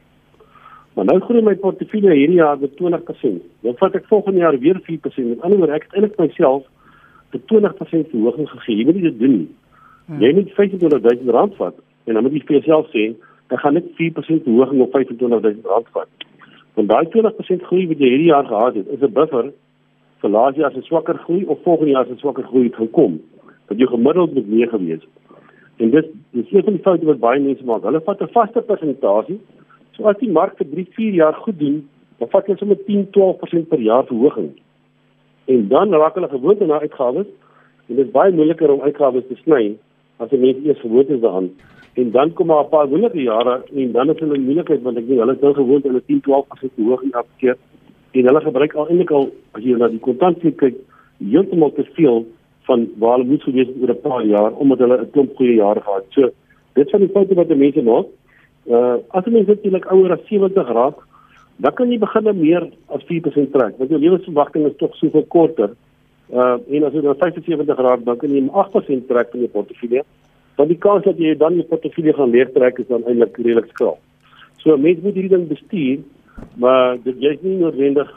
Maar 0.95 1.05
nou 1.05 1.21
groei 1.21 1.43
my 1.43 1.55
portefeulje 1.55 2.17
hierdie 2.19 2.41
jaar 2.41 2.59
met 2.59 2.75
20%. 2.81 3.43
Dan 3.63 3.79
vat 3.79 3.95
ek 3.95 4.09
volgende 4.11 4.43
jaar 4.43 4.59
weer 4.59 4.81
4%. 4.89 5.29
Met 5.29 5.43
ander 5.47 5.59
woorde, 5.59 5.79
ek 5.79 5.87
het 5.89 5.95
eintlik 5.95 6.19
myself 6.19 6.67
'n 7.33 7.43
20% 7.47 8.11
verhoging 8.11 8.49
gegee. 8.51 8.77
Jy 8.77 8.85
moet 8.85 9.03
dit 9.03 9.19
doen. 9.19 9.49
Hmm. 10.11 10.19
Jy 10.19 10.33
moet 10.35 10.49
25000 10.51 11.31
rand 11.31 11.55
vat 11.55 11.77
en 12.05 12.17
dan 12.17 12.25
moet 12.27 12.33
jy 12.35 12.41
vir 12.47 12.57
jouself 12.57 12.89
sê, 12.91 13.13
ek 13.55 13.61
gaan 13.63 13.77
net 13.79 13.87
4% 13.99 14.43
verhoging 14.47 14.81
op 14.83 14.95
25000 14.97 15.69
rand 15.71 15.91
vat. 15.95 16.25
Want 16.75 16.89
daai 16.91 17.07
20% 17.13 17.67
groei 17.69 17.85
wat 17.91 18.01
jy 18.03 18.09
hierdie 18.11 18.31
jaar 18.33 18.49
gehad 18.49 18.75
het, 18.81 18.89
is 18.91 19.03
'n 19.07 19.13
buffer 19.15 19.53
vir 20.21 20.31
laas 20.31 20.57
jaar 20.57 20.73
se 20.73 20.83
swakker 20.83 21.19
groei 21.27 21.45
of 21.45 21.63
volgende 21.63 21.93
jaar 21.95 22.07
se 22.07 22.17
swakker 22.19 22.45
groei 22.45 22.65
het 22.65 22.75
gekom. 22.75 23.21
Dat 23.69 23.79
jy 23.79 23.87
gemiddeld 23.87 24.35
moet 24.35 24.49
mee 24.49 24.67
gewees. 24.67 25.07
En 25.77 25.91
dis 25.91 26.07
dis 26.31 26.53
een 26.53 26.65
van 26.65 26.73
die 26.73 26.83
foute 26.83 27.07
wat 27.07 27.21
baie 27.21 27.41
mense 27.41 27.65
maak. 27.65 27.83
Hulle 27.83 28.01
vat 28.01 28.23
'n 28.23 28.33
vaste 28.33 28.63
persentasie. 28.63 29.39
So 29.93 30.05
as 30.05 30.19
die 30.19 30.31
mark 30.31 30.57
vir 30.57 30.67
3, 30.71 30.87
4 30.91 31.13
jaar 31.13 31.35
goed 31.35 31.59
doen, 31.59 31.89
dan 32.19 32.29
vat 32.29 32.47
hulle 32.47 32.59
sommer 32.59 32.85
10, 32.85 33.07
12% 33.11 33.69
per 33.69 33.81
jaar 33.81 34.05
verhoging. 34.07 34.51
En 35.45 35.69
dan 35.69 35.95
raak 35.95 36.15
hulle 36.15 36.29
gewoond 36.29 36.63
aan 36.63 36.73
uitgawes 36.73 37.27
en 37.87 37.97
dit 37.97 38.07
is 38.07 38.13
baie 38.13 38.33
moeiliker 38.33 38.71
om 38.71 38.81
uitgawes 38.81 39.27
te 39.29 39.35
sny 39.35 39.77
as 40.21 40.31
'n 40.33 40.41
mens 40.41 40.65
eers 40.65 40.81
gewoond 40.81 41.09
is 41.09 41.21
daaraan. 41.21 41.51
En 41.95 42.11
dan 42.11 42.33
kom 42.33 42.47
maar 42.47 42.65
'n 42.65 42.69
paar 42.69 42.89
moeilike 42.89 43.23
jare 43.23 43.63
en 43.75 43.93
dan 43.93 44.11
is 44.11 44.19
hulle 44.19 44.39
moeilikheid 44.39 44.83
want 44.83 44.97
ek 44.97 45.07
dink 45.09 45.21
hulle 45.21 45.33
is 45.33 45.41
nou 45.41 45.55
gewoond 45.55 45.87
aan 45.87 45.97
'n 45.97 46.03
10, 46.07 46.21
12% 46.21 46.73
verhoging 46.77 47.13
elke 47.13 47.35
keer 47.37 47.57
en 48.13 48.27
hulle 48.27 48.41
gebruik 48.41 48.75
al 48.75 48.89
eintlik 48.89 49.11
al 49.11 49.31
as 49.55 49.63
jy 49.63 49.77
na 49.79 49.89
die 49.89 49.99
kontantie 49.99 50.53
kyk 50.53 50.77
heeltemal 51.19 51.73
te 51.73 51.85
veel 51.95 52.27
van 52.69 52.89
waar 52.99 53.19
hulle 53.19 53.31
moet 53.31 53.43
gewees 53.43 53.67
het 53.67 53.83
oor 53.83 53.93
'n 53.95 54.01
paar 54.09 54.25
jaar 54.25 54.53
omdat 54.53 54.79
hulle 54.79 55.01
'n 55.01 55.11
klomp 55.11 55.37
goeie 55.37 55.55
jare 55.55 55.81
gehad. 55.81 56.05
So 56.11 56.31
dit 56.75 56.91
van 56.91 57.01
die 57.01 57.13
foute 57.15 57.35
wat 57.35 57.49
die 57.49 57.57
mense 57.57 57.83
maak. 57.83 58.07
Uh 58.67 58.97
as 59.09 59.25
jy 59.25 59.45
natuurlik 59.47 59.87
ouer 59.93 60.13
as 60.13 60.27
70 60.29 60.69
raak, 60.69 60.99
dan 61.57 61.75
kan 61.75 61.91
jy 61.91 61.99
begin 61.99 62.41
meer 62.41 62.69
as 62.89 63.03
4% 63.05 63.53
trek. 63.53 63.79
Want 63.79 63.91
jou 63.91 64.01
lewensverwagting 64.01 64.67
is 64.67 64.77
tog 64.77 64.95
soveel 64.97 65.25
korter. 65.29 65.71
Uh 66.33 66.59
en 66.77 66.85
as 66.85 66.95
jy 66.95 67.03
dan 67.03 67.19
75 67.19 67.79
raak, 67.79 68.05
dan 68.05 68.17
kan 68.17 68.31
jy 68.31 68.47
8% 68.49 69.07
trek 69.09 69.31
van 69.31 69.41
jou 69.41 69.51
portefeulje. 69.51 70.05
Dan 70.57 70.69
die 70.69 70.79
kans 70.79 71.05
dat 71.05 71.19
jy 71.19 71.35
dan 71.37 71.55
jou 71.55 71.67
portefeulje 71.67 72.15
gaan 72.15 72.31
leeg 72.31 72.53
trek 72.53 72.79
is 72.79 72.87
dan 72.87 73.05
eintlik 73.05 73.37
redelik 73.37 73.71
skraal. 73.75 73.99
So 74.63 74.77
mense 74.77 75.03
moet 75.03 75.15
hierdie 75.15 75.37
ding 75.37 75.49
bestuur 75.49 76.01
maar 76.57 76.99
dit 77.03 77.17
jy's 77.21 77.41
nie 77.43 77.57
noodwendig 77.61 78.11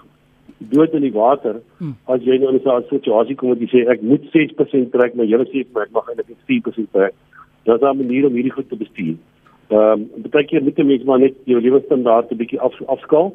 dood 0.73 0.93
in 0.95 1.03
die 1.03 1.13
water 1.15 1.59
hmm. 1.79 1.95
as 2.11 2.23
jy 2.23 2.37
nou 2.39 2.53
in 2.53 2.59
'n 2.61 2.85
situasie 2.89 3.35
kom 3.35 3.49
wat 3.49 3.59
jy 3.59 3.69
sê 3.71 3.85
ek 3.91 4.01
moet 4.01 4.23
6% 4.31 4.91
trek 4.91 5.15
maar 5.15 5.25
jy 5.25 5.39
sê 5.51 5.63
ek 5.65 5.91
mag 5.91 6.07
eintlik 6.09 6.29
net 6.29 6.43
4% 6.47 6.91
trek. 6.91 7.13
Is 7.65 7.81
'n 7.81 7.97
manier 7.97 8.25
om 8.27 8.33
hierdie 8.33 8.55
goed 8.55 8.69
te 8.69 8.75
bestuur. 8.75 9.15
Ehm 9.69 10.05
um, 10.15 10.29
baie 10.31 10.45
keer 10.45 10.63
moet 10.63 10.77
jy 10.77 10.85
mens 10.85 11.03
maar 11.03 11.19
net 11.19 11.35
jou 11.45 11.59
lewensstandaard 11.59 12.31
'n 12.31 12.37
bietjie 12.37 12.59
af, 12.59 12.73
afskaal. 12.87 13.33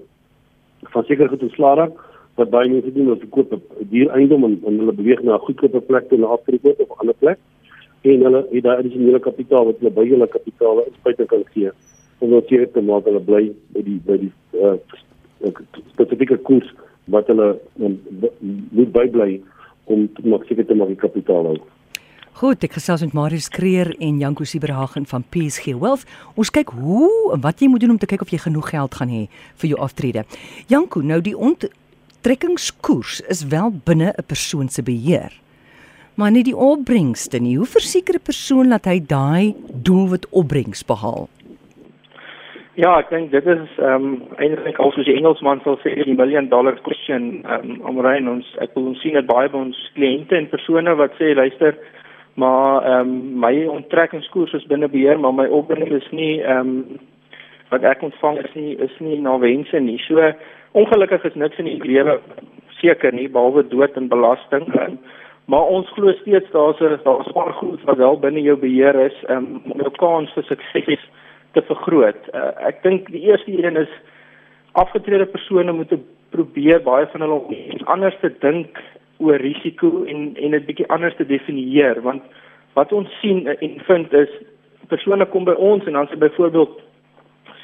Van 0.93 1.05
seker 1.05 1.29
goed 1.29 1.43
ontslaa 1.43 1.75
raak 1.75 1.97
wat 2.39 2.51
baie 2.51 2.71
mense 2.71 2.93
doen 2.95 3.19
te 3.19 3.27
koop 3.27 3.53
'n 3.53 3.89
duur 3.91 4.11
eiendom 4.17 4.45
en, 4.45 4.59
en 4.67 4.79
hulle 4.79 4.93
beweeg 4.93 5.23
na 5.23 5.35
'n 5.35 5.47
goedkoper 5.47 5.81
plek 5.91 6.09
toe 6.09 6.19
na 6.19 6.27
aftrek 6.27 6.65
of 6.65 6.79
'n 6.79 7.01
ander 7.03 7.19
plek 7.19 7.39
en 8.03 8.23
hulle 8.27 8.47
het 8.51 8.63
daai 8.63 8.79
addisionele 8.79 9.21
kapitaal 9.21 9.65
wat 9.65 9.79
hulle 9.81 9.91
by 9.91 10.07
hulle 10.09 10.29
kapitaal 10.29 10.85
inspuit 10.87 11.27
kan 11.27 11.45
gee 11.55 11.71
om 12.19 12.31
nou 12.31 12.43
seker 12.49 12.71
te 12.73 12.81
maak 12.81 13.05
hulle 13.05 13.21
bly 13.21 13.45
by 13.75 13.83
die 13.87 13.99
by 14.07 14.19
die 14.25 14.33
uh, 14.59 14.77
spesifieke 15.95 16.39
koers 16.49 16.71
wat 17.15 17.27
hulle 17.27 17.57
um, 17.81 17.99
moet 18.71 18.93
bybly 18.93 19.41
om 19.85 20.07
te 20.15 20.23
maak 20.29 20.47
seker 20.49 20.67
te 20.67 20.75
maak 20.75 20.93
die 20.93 21.01
kapitaal 21.01 21.53
hou. 21.53 21.59
Goed, 22.39 22.63
ek 22.63 22.77
gesels 22.77 23.03
met 23.03 23.15
Marius 23.17 23.49
Kreer 23.51 23.89
en 23.99 24.21
Janko 24.23 24.45
Siberhagen 24.47 25.09
van 25.11 25.25
PSG 25.35 25.73
Wealth. 25.81 26.05
Ons 26.39 26.53
kyk 26.55 26.71
hoe 26.77 27.09
en 27.35 27.43
wat 27.43 27.59
jy 27.59 27.67
moet 27.67 27.83
doen 27.83 27.97
om 27.97 27.99
te 27.99 28.07
kyk 28.07 28.23
of 28.23 28.31
jy 28.31 28.39
genoeg 28.45 28.69
geld 28.71 28.95
gaan 28.95 29.11
hê 29.11 29.25
vir 29.59 29.73
jou 29.73 29.81
aftrede. 29.83 30.23
Janko, 30.71 31.03
nou 31.03 31.19
die 31.25 31.35
onttrekkingskoers 32.19 33.21
is 33.31 33.47
wel 33.47 33.71
binne 33.85 34.13
'n 34.17 34.27
persoon 34.27 34.69
se 34.69 34.83
beheer. 34.83 35.33
Maar 36.15 36.31
nie 36.31 36.43
die 36.43 36.57
opbrengste 36.57 37.39
nie. 37.39 37.57
Hoe 37.57 37.67
verseker 37.67 38.15
'n 38.15 38.23
persoon 38.23 38.69
dat 38.69 38.85
hy 38.85 39.01
daai 39.07 39.55
doelwit 39.83 40.29
opbrengs 40.31 40.85
behaal? 40.85 41.29
Ja, 42.75 42.99
ek 42.99 43.11
dink 43.11 43.31
dit 43.31 43.47
is 43.47 43.69
ehm 43.79 43.95
um, 43.95 44.23
eintlik 44.37 44.79
al 44.79 44.93
soos 44.93 45.05
die 45.05 45.15
Engelsman 45.15 45.61
sal 45.61 45.79
sê 45.79 46.05
die 46.05 46.15
million 46.15 46.49
dollar 46.49 46.81
question 46.83 47.45
ehm 47.45 47.71
um, 47.71 47.81
om 47.81 48.01
rein 48.01 48.29
ons 48.29 48.57
ek 48.59 48.75
wil 48.75 48.87
ons 48.87 49.01
sien 49.01 49.15
dit 49.15 49.27
baie 49.27 49.49
by 49.49 49.59
ons 49.59 49.91
kliënte 49.95 50.37
en 50.37 50.49
persone 50.49 50.95
wat 50.95 51.13
sê 51.19 51.35
luister 51.35 51.75
maar 52.35 52.83
ehm 52.83 53.01
um, 53.01 53.39
my 53.41 53.67
onttrekkingskoers 53.67 54.55
is 54.55 54.67
binne 54.67 54.89
beheer 54.89 55.19
maar 55.19 55.35
my 55.35 55.47
opbrengs 55.47 55.91
is 55.91 56.11
nie 56.11 56.43
ehm 56.43 56.59
um, 56.59 56.99
wat 57.71 57.85
ek 57.85 58.03
ontvang 58.03 58.39
is 58.45 58.55
nie 58.55 58.75
is 58.85 58.95
nie 59.05 59.19
na 59.21 59.37
wense 59.39 59.81
nie. 59.81 59.99
So 60.07 60.33
ongelukkig 60.79 61.25
is 61.25 61.35
niks 61.35 61.59
in 61.59 61.71
die 61.71 61.81
lewe 61.85 62.19
seker 62.81 63.13
nie 63.13 63.29
behalwe 63.29 63.67
dood 63.69 63.97
en 63.97 64.09
belasting. 64.09 64.69
Um, 64.81 64.99
maar 65.49 65.71
ons 65.73 65.89
glo 65.97 66.13
steeds 66.21 66.51
daar's 66.53 66.81
daar's 67.05 67.33
baie 67.33 67.53
goed 67.61 67.85
wat 67.89 67.97
wel 67.97 68.21
binne 68.21 68.45
jou 68.45 68.57
beheer 68.61 68.97
is 69.07 69.17
um, 69.29 69.63
om 69.73 69.81
jou 69.81 69.93
kans 70.01 70.33
vir 70.37 70.47
sukses 70.51 71.09
te 71.57 71.65
vergroot. 71.71 72.31
Uh, 72.35 72.53
ek 72.69 72.83
dink 72.85 73.09
die 73.13 73.25
eerste 73.31 73.53
een 73.53 73.81
is 73.81 73.93
afgetrede 74.73 75.27
persone 75.27 75.73
moet 75.73 75.95
probeer 76.31 76.83
baie 76.85 77.07
van 77.13 77.25
hulle 77.25 77.41
anders 77.87 78.17
te 78.21 78.31
dink 78.45 78.79
oor 79.19 79.41
risiko 79.43 80.05
en 80.05 80.35
en 80.37 80.55
dit 80.57 80.67
bietjie 80.67 80.89
anders 80.95 81.17
te 81.17 81.27
definieer 81.27 82.01
want 82.05 82.23
wat 82.77 82.93
ons 82.93 83.11
sien 83.23 83.47
en 83.51 83.81
vind 83.89 84.13
is 84.15 84.35
persone 84.93 85.27
kom 85.33 85.49
by 85.49 85.57
ons 85.71 85.87
en 85.87 85.99
dan 85.99 86.11
sê 86.11 86.19
byvoorbeeld 86.21 86.77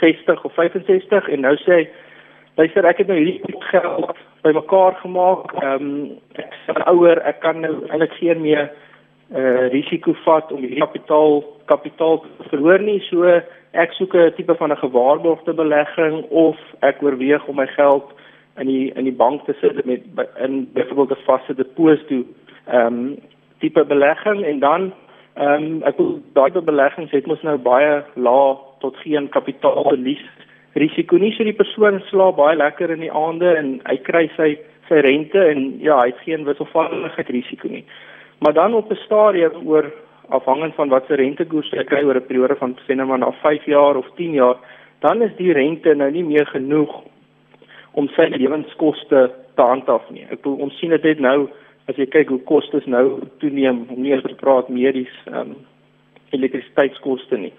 60 0.00 0.44
of 0.44 0.54
65 0.54 1.28
en 1.28 1.40
nou 1.40 1.56
sê 1.56 1.78
hy 1.80 1.88
luister 2.56 2.86
ek 2.86 3.02
het 3.02 3.10
nou 3.10 3.18
hierdie 3.18 3.62
geld 3.70 4.16
bymekaar 4.44 4.94
gemaak. 5.02 5.52
Ehm 5.62 5.84
um, 5.88 6.10
ek 6.38 6.54
is 6.68 6.82
ouer, 6.86 7.20
ek 7.26 7.40
kan 7.40 7.60
nou 7.60 7.74
eintlik 7.88 8.12
geen 8.20 8.42
meer 8.44 8.70
uh 9.34 9.70
risiko 9.72 10.12
vat 10.24 10.52
om 10.52 10.60
hierdie 10.62 10.82
kapitaal 10.82 11.42
kapitaal 11.70 12.20
te 12.22 12.48
verloor 12.50 12.82
nie. 12.84 13.00
So 13.10 13.24
ek 13.72 13.94
soek 13.98 14.14
'n 14.14 14.34
tipe 14.36 14.54
van 14.54 14.72
'n 14.72 14.82
gewaarborgde 14.84 15.54
belegging 15.54 16.24
of 16.30 16.58
ek 16.80 17.02
oorweeg 17.02 17.46
om 17.46 17.56
my 17.56 17.66
geld 17.66 18.12
in 18.56 18.66
die 18.66 18.92
in 18.94 19.04
die 19.04 19.18
bank 19.22 19.44
te 19.44 19.54
sit 19.60 19.84
met 19.84 20.02
in 20.38 20.68
byvoorbeeld 20.72 21.18
'n 21.18 21.24
vaste 21.24 21.54
deposito 21.54 22.22
ehm 22.66 22.86
um, 22.86 23.18
tipe 23.58 23.84
belegging 23.84 24.44
en 24.44 24.58
dan 24.58 24.92
ehm 25.34 25.62
um, 25.62 25.82
ek 25.82 25.96
wil 25.96 26.20
daai 26.32 26.50
beleggings 26.60 27.10
het 27.10 27.26
mos 27.26 27.42
nou 27.42 27.58
baie 27.58 28.04
laag 28.14 28.58
tot 28.84 29.00
geen 29.02 29.30
kapitaalverlies 29.32 30.22
risiko 30.78 31.18
nie. 31.18 31.32
So 31.34 31.46
die 31.46 31.56
persoon 31.56 32.02
slaap 32.10 32.38
baie 32.38 32.56
lekker 32.58 32.92
in 32.94 33.04
die 33.04 33.12
aande 33.12 33.56
en 33.58 33.76
hy 33.88 33.98
kry 34.06 34.26
sy 34.36 34.54
sy 34.88 35.00
rente 35.00 35.40
en 35.40 35.78
ja, 35.80 35.96
hy 36.02 36.10
het 36.12 36.24
geen 36.26 36.44
wisselvalligheid 36.44 37.30
risiko 37.32 37.70
nie. 37.72 37.84
Maar 38.44 38.52
dan 38.52 38.74
op 38.74 38.90
'n 38.92 39.04
stadium 39.06 39.64
oor 39.64 39.88
afhangend 40.28 40.74
van 40.74 40.88
wat 40.88 41.06
se 41.06 41.14
rentekoers 41.14 41.70
jy 41.70 41.84
kry 41.84 42.02
oor 42.04 42.16
'n 42.16 42.26
periode 42.26 42.56
van 42.56 42.76
sê 42.86 42.94
nou 42.94 43.06
maar 43.06 43.18
na 43.18 43.32
5 43.32 43.64
jaar 43.64 43.96
of 43.96 44.06
10 44.16 44.32
jaar, 44.32 44.56
dan 45.00 45.22
is 45.22 45.36
die 45.36 45.52
rente 45.52 45.94
nou 45.94 46.10
nie 46.10 46.24
meer 46.24 46.46
genoeg 46.46 47.02
om 47.92 48.08
sy 48.08 48.26
lewenskoste 48.28 49.30
te 49.54 49.62
handhaaf 49.62 50.10
nie. 50.10 50.22
Ek 50.22 50.42
bedoel 50.42 50.56
ons 50.66 50.78
sien 50.78 50.90
dit 50.90 51.02
net 51.02 51.18
nou 51.18 51.48
as 51.88 51.96
jy 51.96 52.06
kyk 52.06 52.28
hoe 52.28 52.42
kostes 52.48 52.86
nou 52.86 53.20
toeneem, 53.38 53.86
om 53.88 54.02
nie 54.02 54.12
eens 54.12 54.22
te 54.22 54.34
praat 54.34 54.68
medies 54.68 55.12
ehm 55.26 55.40
um, 55.40 55.56
elektrisiteitskoste 56.34 57.36
nie. 57.38 57.52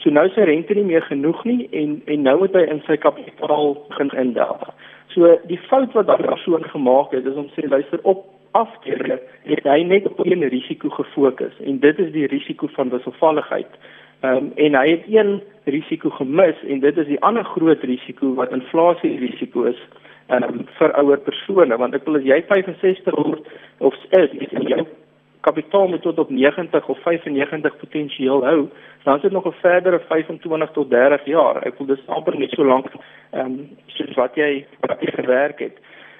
So 0.00 0.10
nou 0.10 0.24
sy 0.32 0.46
rente 0.48 0.74
nie 0.74 0.86
meer 0.88 1.04
genoeg 1.08 1.42
nie 1.44 1.68
en 1.76 1.98
en 2.08 2.22
nou 2.24 2.38
moet 2.40 2.54
hy 2.56 2.64
in 2.72 2.82
sy 2.86 2.96
kapitaal 2.96 3.74
begin 3.90 4.12
indelf. 4.22 4.62
So 5.12 5.34
die 5.50 5.60
fout 5.68 5.92
wat 5.96 6.08
daardie 6.08 6.30
persoon 6.30 6.64
gemaak 6.72 7.12
het 7.12 7.26
is 7.28 7.36
om 7.36 7.50
sê 7.56 7.66
luister 7.68 8.00
op 8.08 8.24
afdeling 8.56 9.20
het 9.46 9.68
hy 9.68 9.82
net 9.86 10.06
op 10.08 10.22
een 10.24 10.46
risiko 10.54 10.88
gefokus 10.94 11.58
en 11.64 11.82
dit 11.84 11.98
is 11.98 12.12
die 12.16 12.26
risiko 12.32 12.70
van 12.76 12.92
wisselvalligheid. 12.94 13.80
Ehm 14.20 14.36
um, 14.36 14.52
en 14.56 14.74
hy 14.74 14.86
het 14.90 15.04
een 15.08 15.40
risiko 15.64 16.10
gemis 16.16 16.64
en 16.68 16.80
dit 16.80 16.96
is 16.96 17.06
die 17.06 17.20
ander 17.20 17.44
groot 17.44 17.84
risiko 17.84 18.32
wat 18.40 18.56
inflasie 18.56 19.18
risiko 19.18 19.68
is 19.68 19.84
ehm 20.28 20.48
um, 20.48 20.66
vir 20.78 20.96
ouer 21.02 21.20
persone 21.28 21.76
want 21.76 21.94
ek 21.94 22.08
wil 22.08 22.16
as 22.16 22.24
jy 22.24 22.40
65 22.48 23.20
word 23.20 23.52
of 23.78 23.94
is, 24.10 24.32
is 24.48 24.52
jy 24.56 24.84
kapitaal 25.40 25.88
moet 25.88 26.02
tot 26.02 26.18
op 26.18 26.30
90 26.30 26.88
of 26.88 26.98
95 27.02 27.76
potensieel 27.76 28.44
hou, 28.44 28.68
dan 29.02 29.16
is 29.16 29.22
dit 29.22 29.32
nog 29.32 29.46
'n 29.46 29.60
verdere 29.60 30.00
25 30.08 30.70
tot 30.70 30.90
30 30.90 31.24
jaar. 31.24 31.62
Ek 31.66 31.74
voel 31.76 31.86
dis 31.86 32.06
amper 32.06 32.38
net 32.38 32.50
so 32.50 32.64
lank 32.64 32.86
ehm 33.30 33.46
um, 33.46 33.68
soos 33.86 34.14
wat 34.14 34.34
jy 34.34 34.66
wat 34.80 35.00
jy 35.00 35.10
gewerk 35.12 35.58
het. 35.58 35.76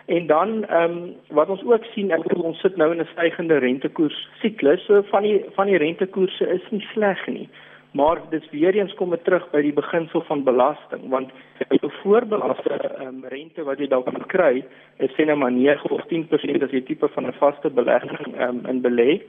En 0.06 0.26
dan 0.26 0.64
ehm 0.64 0.90
um, 0.90 1.14
wat 1.28 1.48
ons 1.48 1.64
ook 1.64 1.84
sien, 1.84 2.10
ek 2.10 2.22
bedoel 2.22 2.44
ons 2.44 2.60
sit 2.60 2.76
nou 2.76 2.92
in 2.92 3.00
'n 3.00 3.08
stygende 3.12 3.58
rentekoers 3.58 4.28
siklus. 4.40 4.84
So 4.84 5.02
van 5.02 5.22
die 5.22 5.44
van 5.54 5.66
die 5.66 5.76
rentekoerse 5.76 6.48
is 6.48 6.70
nie 6.70 6.86
sleg 6.92 7.26
nie. 7.26 7.48
Maar 7.92 8.20
dis 8.30 8.50
weer 8.50 8.74
eens 8.74 8.94
kom 8.94 9.10
dit 9.10 9.24
terug 9.24 9.50
by 9.50 9.60
die 9.66 9.74
beginsel 9.74 10.22
van 10.28 10.44
belasting 10.46 11.08
want 11.10 11.30
jou 11.68 11.90
voorbelaste 12.02 12.76
um, 13.02 13.24
rente 13.32 13.64
wat 13.66 13.82
jy 13.82 13.88
dalk 13.90 14.06
kan 14.06 14.26
kry 14.30 14.62
is 15.02 15.10
sê 15.16 15.26
net 15.26 15.38
maar 15.40 15.50
9 15.50 15.90
of 15.90 16.04
10% 16.12 16.66
as 16.66 16.70
jy 16.76 16.82
tipe 16.86 17.08
van 17.16 17.26
'n 17.26 17.38
vaste 17.42 17.70
belegging 17.70 18.38
um, 18.46 18.62
in 18.70 18.82
belê. 18.82 19.20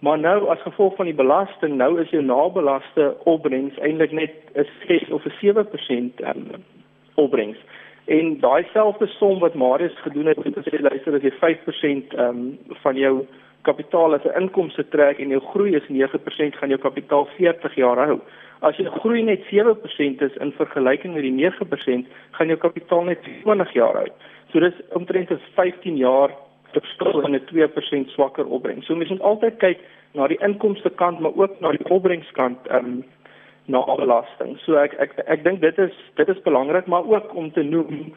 Maar 0.00 0.18
nou 0.18 0.48
as 0.48 0.62
gevolg 0.62 0.96
van 0.96 1.10
die 1.10 1.18
belasting 1.18 1.76
nou 1.76 2.00
is 2.00 2.10
jou 2.10 2.22
nabelaste 2.22 3.16
opbrengs 3.24 3.78
eintlik 3.78 4.12
net 4.12 4.34
'n 4.54 4.66
6 4.86 5.10
of 5.10 5.26
'n 5.26 5.34
7% 5.42 6.20
um, 6.20 6.62
opbrengs. 7.14 7.58
En 8.06 8.38
daai 8.40 8.64
selfde 8.72 9.06
som 9.06 9.38
wat 9.38 9.54
Marius 9.54 9.98
gedoen 10.00 10.26
het, 10.26 10.38
het 10.44 10.56
gesê 10.56 10.80
luister 10.80 11.14
as 11.14 11.22
jy 11.22 11.32
5% 11.42 12.18
um, 12.18 12.58
van 12.82 12.96
jou 12.96 13.26
kapitaal 13.62 14.14
as 14.14 14.24
'n 14.24 14.40
inkomste 14.40 14.84
trek 14.88 15.18
en 15.18 15.28
jou 15.28 15.40
groei 15.40 15.74
is 15.74 15.88
9%, 15.88 16.56
gaan 16.56 16.68
jou 16.68 16.78
kapitaal 16.78 17.28
40 17.36 17.74
jaar 17.74 18.06
hou. 18.06 18.20
As 18.60 18.76
jou 18.76 18.88
groei 19.00 19.22
net 19.22 19.40
7% 19.50 20.22
is 20.22 20.36
in 20.36 20.52
vergelyking 20.52 21.14
met 21.14 21.22
die 21.22 21.32
9%, 21.32 22.06
gaan 22.30 22.46
jou 22.46 22.58
kapitaal 22.58 23.04
net 23.04 23.22
20 23.42 23.72
jaar 23.72 23.94
hou. 23.94 24.08
So 24.52 24.60
dis 24.60 24.74
omtrent 24.92 25.30
'n 25.30 25.40
15 25.54 25.96
jaar 25.96 26.30
verskil 26.72 27.20
in 27.26 27.34
'n 27.34 27.44
2% 27.46 28.08
swakker 28.10 28.46
opbrengs. 28.46 28.86
So 28.86 28.94
mens 28.94 29.10
moet 29.10 29.20
altyd 29.20 29.56
kyk 29.56 29.78
na 30.14 30.26
die 30.26 30.40
inkomste 30.40 30.90
kant, 30.90 31.20
maar 31.20 31.34
ook 31.34 31.60
na 31.60 31.70
die 31.70 31.90
opbrengskant 31.90 32.66
ehm 32.66 32.84
um, 32.84 33.04
na 33.66 33.84
belasting. 33.96 34.58
So 34.64 34.74
ek 34.74 34.94
ek 34.98 35.18
ek 35.26 35.44
dink 35.44 35.60
dit 35.60 35.78
is 35.78 35.94
dit 36.14 36.28
is 36.28 36.42
belangrik, 36.42 36.86
maar 36.86 37.06
ook 37.06 37.34
om 37.34 37.52
te 37.52 37.62
noem 37.62 38.14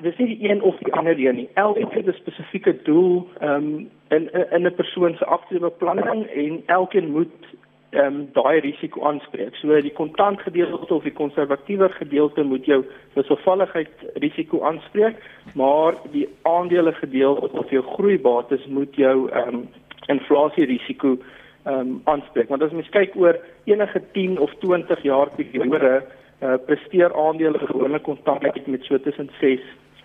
dis 0.00 0.16
nie 0.16 0.26
die 0.36 0.50
een 0.50 0.62
of 0.62 0.76
die 0.78 0.92
ander 0.92 1.18
een 1.18 1.34
nie. 1.34 1.48
Elkeen 1.54 1.88
het 1.90 2.06
'n 2.06 2.12
spesifieke 2.12 2.82
doel 2.82 3.28
um, 3.42 3.90
in 4.08 4.30
in 4.50 4.66
'n 4.66 4.74
persoon 4.74 5.14
se 5.16 5.24
aftreebeplanning 5.24 6.26
en 6.26 6.62
elkeen 6.66 7.10
moet 7.10 7.44
ehm 7.90 8.06
um, 8.06 8.28
daai 8.32 8.60
risiko 8.60 9.02
aanspreek. 9.06 9.54
So 9.54 9.80
die 9.80 9.92
kontant 9.92 10.40
gedeelte 10.40 10.94
of 10.94 11.02
die 11.02 11.12
konservatiewe 11.12 11.88
gedeelte 11.88 12.42
moet 12.42 12.64
jou 12.66 12.84
wisselvalligheid 13.12 13.90
risiko 14.14 14.62
aanspreek, 14.62 15.16
maar 15.54 15.94
die 16.10 16.28
aandele 16.42 16.92
gedeelte 16.92 17.58
of 17.58 17.70
jou 17.70 17.82
groeibates 17.82 18.66
moet 18.66 18.96
jou 18.96 19.30
ehm 19.30 19.54
um, 19.54 19.68
inflasie 20.06 20.64
risiko 20.64 21.18
ehm 21.64 21.78
um, 21.78 22.00
aanspreek. 22.04 22.48
Want 22.48 22.62
as 22.62 22.72
mens 22.72 22.88
kyk 22.88 23.16
oor 23.16 23.38
enige 23.64 24.02
10 24.12 24.38
of 24.38 24.54
20 24.58 25.02
jaar 25.02 25.28
periode 25.36 26.02
uh, 26.42 26.54
presteer 26.66 27.14
aandele 27.14 27.58
gewoonlik 27.58 28.02
kontant 28.02 28.66
met 28.66 28.84
so 28.84 29.00
tussen 29.00 29.30
6 29.40 29.60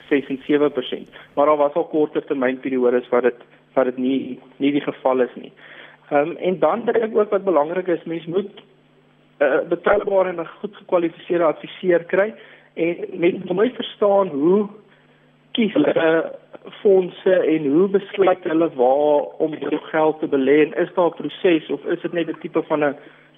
6 0.10 0.28
en 0.28 0.40
7%. 0.40 1.10
Maar 1.34 1.46
daar 1.46 1.58
was 1.58 1.74
al 1.74 1.86
korter 1.86 2.26
termynperiodes 2.26 3.10
waar 3.10 3.22
dit 3.22 3.42
waar 3.74 3.86
dit 3.86 3.98
nie 3.98 4.40
nie 4.58 4.72
die 4.72 4.82
geval 4.82 5.22
is 5.22 5.36
nie. 5.36 5.52
Ehm 6.10 6.30
um, 6.30 6.38
en 6.38 6.60
dan 6.60 6.86
dink 6.86 6.98
ek 6.98 7.18
ook 7.18 7.30
wat 7.30 7.44
belangrik 7.44 7.88
is, 7.88 8.04
mens 8.04 8.26
moet 8.26 8.52
'n 8.56 9.44
uh, 9.44 9.54
eh, 9.54 9.68
betroubare 9.68 10.30
en 10.30 10.48
goed 10.48 10.76
gekwalifiseerde 10.76 11.44
adviseur 11.44 12.04
kry 12.04 12.34
en 12.74 12.96
met 13.14 13.52
mooi 13.52 13.72
verstaan 13.74 14.28
hoe 14.28 14.68
kies 15.52 15.74
hulle 15.74 16.32
fondse 16.82 17.34
en 17.34 17.66
hoe 17.72 17.88
besluit 17.88 18.44
hulle 18.44 18.70
waar 18.76 19.22
om 19.38 19.54
hul 19.60 19.78
geld 19.78 20.20
te 20.20 20.28
belê 20.28 20.58
en 20.66 20.74
is 20.84 20.94
daar 20.96 21.08
'n 21.08 21.20
proses 21.20 21.70
of 21.70 21.86
is 21.86 22.02
dit 22.02 22.14
net 22.14 22.30
'n 22.30 22.40
tipe 22.40 22.64
van 22.64 22.84
'n 22.84 22.96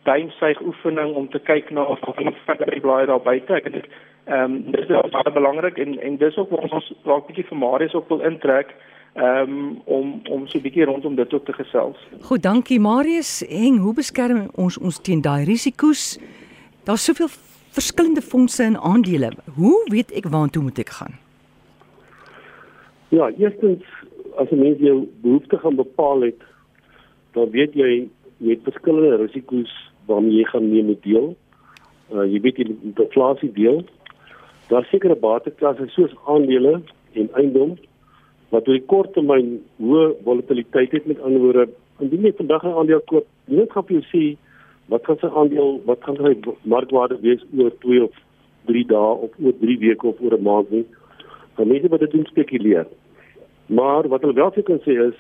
duimsuig 0.07 0.61
oefening 0.61 1.15
om 1.19 1.29
te 1.29 1.39
kyk 1.39 1.71
na 1.75 1.83
of 1.83 1.99
daar 1.99 2.33
verder 2.45 2.79
blaai 2.81 3.05
daar 3.05 3.23
buite. 3.23 3.53
Ek 3.59 3.71
dink 3.71 3.89
ehm 4.27 4.43
um, 4.43 4.71
dis 4.75 4.87
baie 5.15 5.31
belangrik 5.33 5.77
en 5.83 5.97
en 6.03 6.17
dis 6.19 6.37
ook 6.37 6.49
wat 6.55 6.71
ons 6.71 6.93
dalk 7.03 7.27
bietjie 7.27 7.47
vir 7.49 7.59
Marius 7.63 7.95
ook 7.95 8.09
wil 8.11 8.23
intrek 8.29 8.73
ehm 9.15 9.53
um, 9.53 9.81
om 9.85 10.21
om 10.29 10.47
so 10.47 10.57
'n 10.57 10.65
bietjie 10.67 10.85
rondom 10.85 11.15
dit 11.15 11.33
ook 11.33 11.45
te 11.45 11.53
gesels. 11.53 11.97
Goed, 12.21 12.43
dankie 12.43 12.79
Marius. 12.79 13.45
En 13.47 13.77
hoe 13.77 13.93
beskerm 13.93 14.49
ons 14.55 14.77
ons 14.77 15.01
teen 15.01 15.21
daai 15.21 15.45
risiko's? 15.45 16.19
Daar's 16.83 17.05
soveel 17.05 17.31
verskillende 17.71 18.21
fondse 18.21 18.63
en 18.63 18.77
aandele. 18.77 19.31
Hoe 19.55 19.87
weet 19.91 20.11
ek 20.11 20.27
waartoe 20.27 20.63
moet 20.63 20.79
ek 20.79 20.89
gaan? 20.89 21.15
Ja, 23.09 23.31
eerstens 23.37 23.83
as 24.35 24.49
'n 24.51 24.59
mens 24.59 24.79
jou 24.79 25.07
behoeftes 25.21 25.59
gaan 25.59 25.75
bepaal 25.75 26.21
het, 26.21 26.41
dan 27.31 27.49
weet 27.49 27.73
jy 27.73 28.09
jy 28.37 28.49
het 28.49 28.63
verskillende 28.63 29.15
risiko's 29.15 29.86
waarmee 30.07 30.39
jy 30.39 30.45
gaan 30.51 30.69
neem 30.71 30.91
met 30.91 31.03
deel. 31.03 31.35
Uh 32.13 32.25
jy 32.25 32.41
weet 32.41 32.61
die 32.61 32.77
inflasie 32.93 33.51
deel. 33.51 33.83
Daar 34.71 34.87
sekere 34.91 35.15
bateklasse 35.15 35.87
soos 35.95 36.15
aandele 36.25 36.81
en 37.13 37.29
eiendom 37.39 37.77
wat 38.51 38.67
oor 38.67 38.77
die 38.77 38.87
kort 38.91 39.13
termyn 39.15 39.57
hoë 39.83 40.13
volatiliteit 40.23 40.93
het 40.95 41.07
met 41.07 41.21
ander 41.21 41.43
woorde. 41.43 41.67
Indien 41.99 42.27
jy 42.27 42.33
vandag 42.37 42.63
'n 42.63 42.77
aandeel 42.79 43.03
koop, 43.11 43.25
nie 43.45 43.57
net 43.57 43.71
gaan 43.71 43.85
jy 43.87 44.03
sê 44.11 44.23
wat 44.87 45.03
kan 45.03 45.17
sy 45.19 45.27
aandeel, 45.27 45.81
wat 45.85 45.99
kan 45.99 46.15
sy 46.15 46.35
markwaarde 46.63 47.19
wees 47.21 47.43
oor 47.57 47.71
2 47.83 48.03
of 48.03 48.13
3 48.65 48.85
dae 48.87 49.13
of 49.25 49.31
oor 49.43 49.53
3 49.59 49.77
weke 49.79 50.07
of 50.07 50.21
oor 50.21 50.37
'n 50.37 50.43
maand 50.43 50.71
nie. 50.71 50.85
Dan 51.55 51.67
mense 51.67 51.89
wat 51.89 51.99
dit 51.99 52.11
doen 52.11 52.25
spekuleer. 52.25 52.87
Maar 53.67 54.07
wat 54.07 54.21
hulle 54.21 54.33
wel 54.33 54.51
kan 54.51 54.79
sê 54.85 54.93
is 55.07 55.19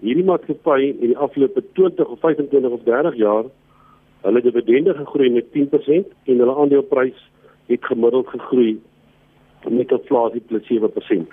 hierdie 0.00 0.24
maatskappy 0.24 0.94
in 1.00 1.10
die 1.12 1.16
afgelope 1.16 1.62
20 1.74 2.06
of 2.06 2.20
25 2.20 2.70
of 2.70 2.82
30 2.84 3.16
jaar 3.16 3.44
hulle 4.22 4.42
dividende 4.42 4.94
gegroei 4.94 5.30
met 5.30 5.50
10% 5.54 6.14
en 6.24 6.38
hulle 6.42 6.54
aandeleprys 6.54 7.18
het 7.68 7.84
gemiddeld 7.84 8.28
gegroei 8.28 8.78
met 9.68 9.90
inflasie 9.90 10.40
plus 10.40 10.64
7%. 10.70 11.28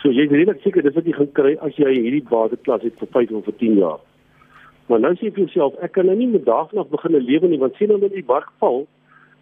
So 0.00 0.08
jy 0.08 0.24
is 0.24 0.32
redelik 0.32 0.62
seker 0.64 0.82
dis 0.82 0.94
wat 0.96 1.08
jy 1.08 1.16
gaan 1.16 1.32
kry 1.36 1.56
as 1.66 1.76
jy 1.76 1.90
hierdie 1.92 2.24
bateklas 2.30 2.86
het 2.86 2.96
vir 3.02 3.10
5 3.16 3.34
of 3.40 3.44
vir 3.50 3.56
10 3.60 3.76
jaar. 3.82 3.98
Maar 4.88 5.02
nou 5.04 5.12
sê 5.18 5.28
vir 5.28 5.44
jouself 5.44 5.76
ek 5.84 5.92
kan 5.98 6.08
nou 6.08 6.16
nie 6.16 6.30
met 6.30 6.46
daagliks 6.46 6.90
begin 6.94 7.18
lewe 7.18 7.50
nie 7.50 7.60
want 7.60 7.76
sien 7.76 7.92
nou 7.92 8.00
met 8.00 8.14
die 8.14 8.24
mark 8.26 8.48
val 8.62 8.86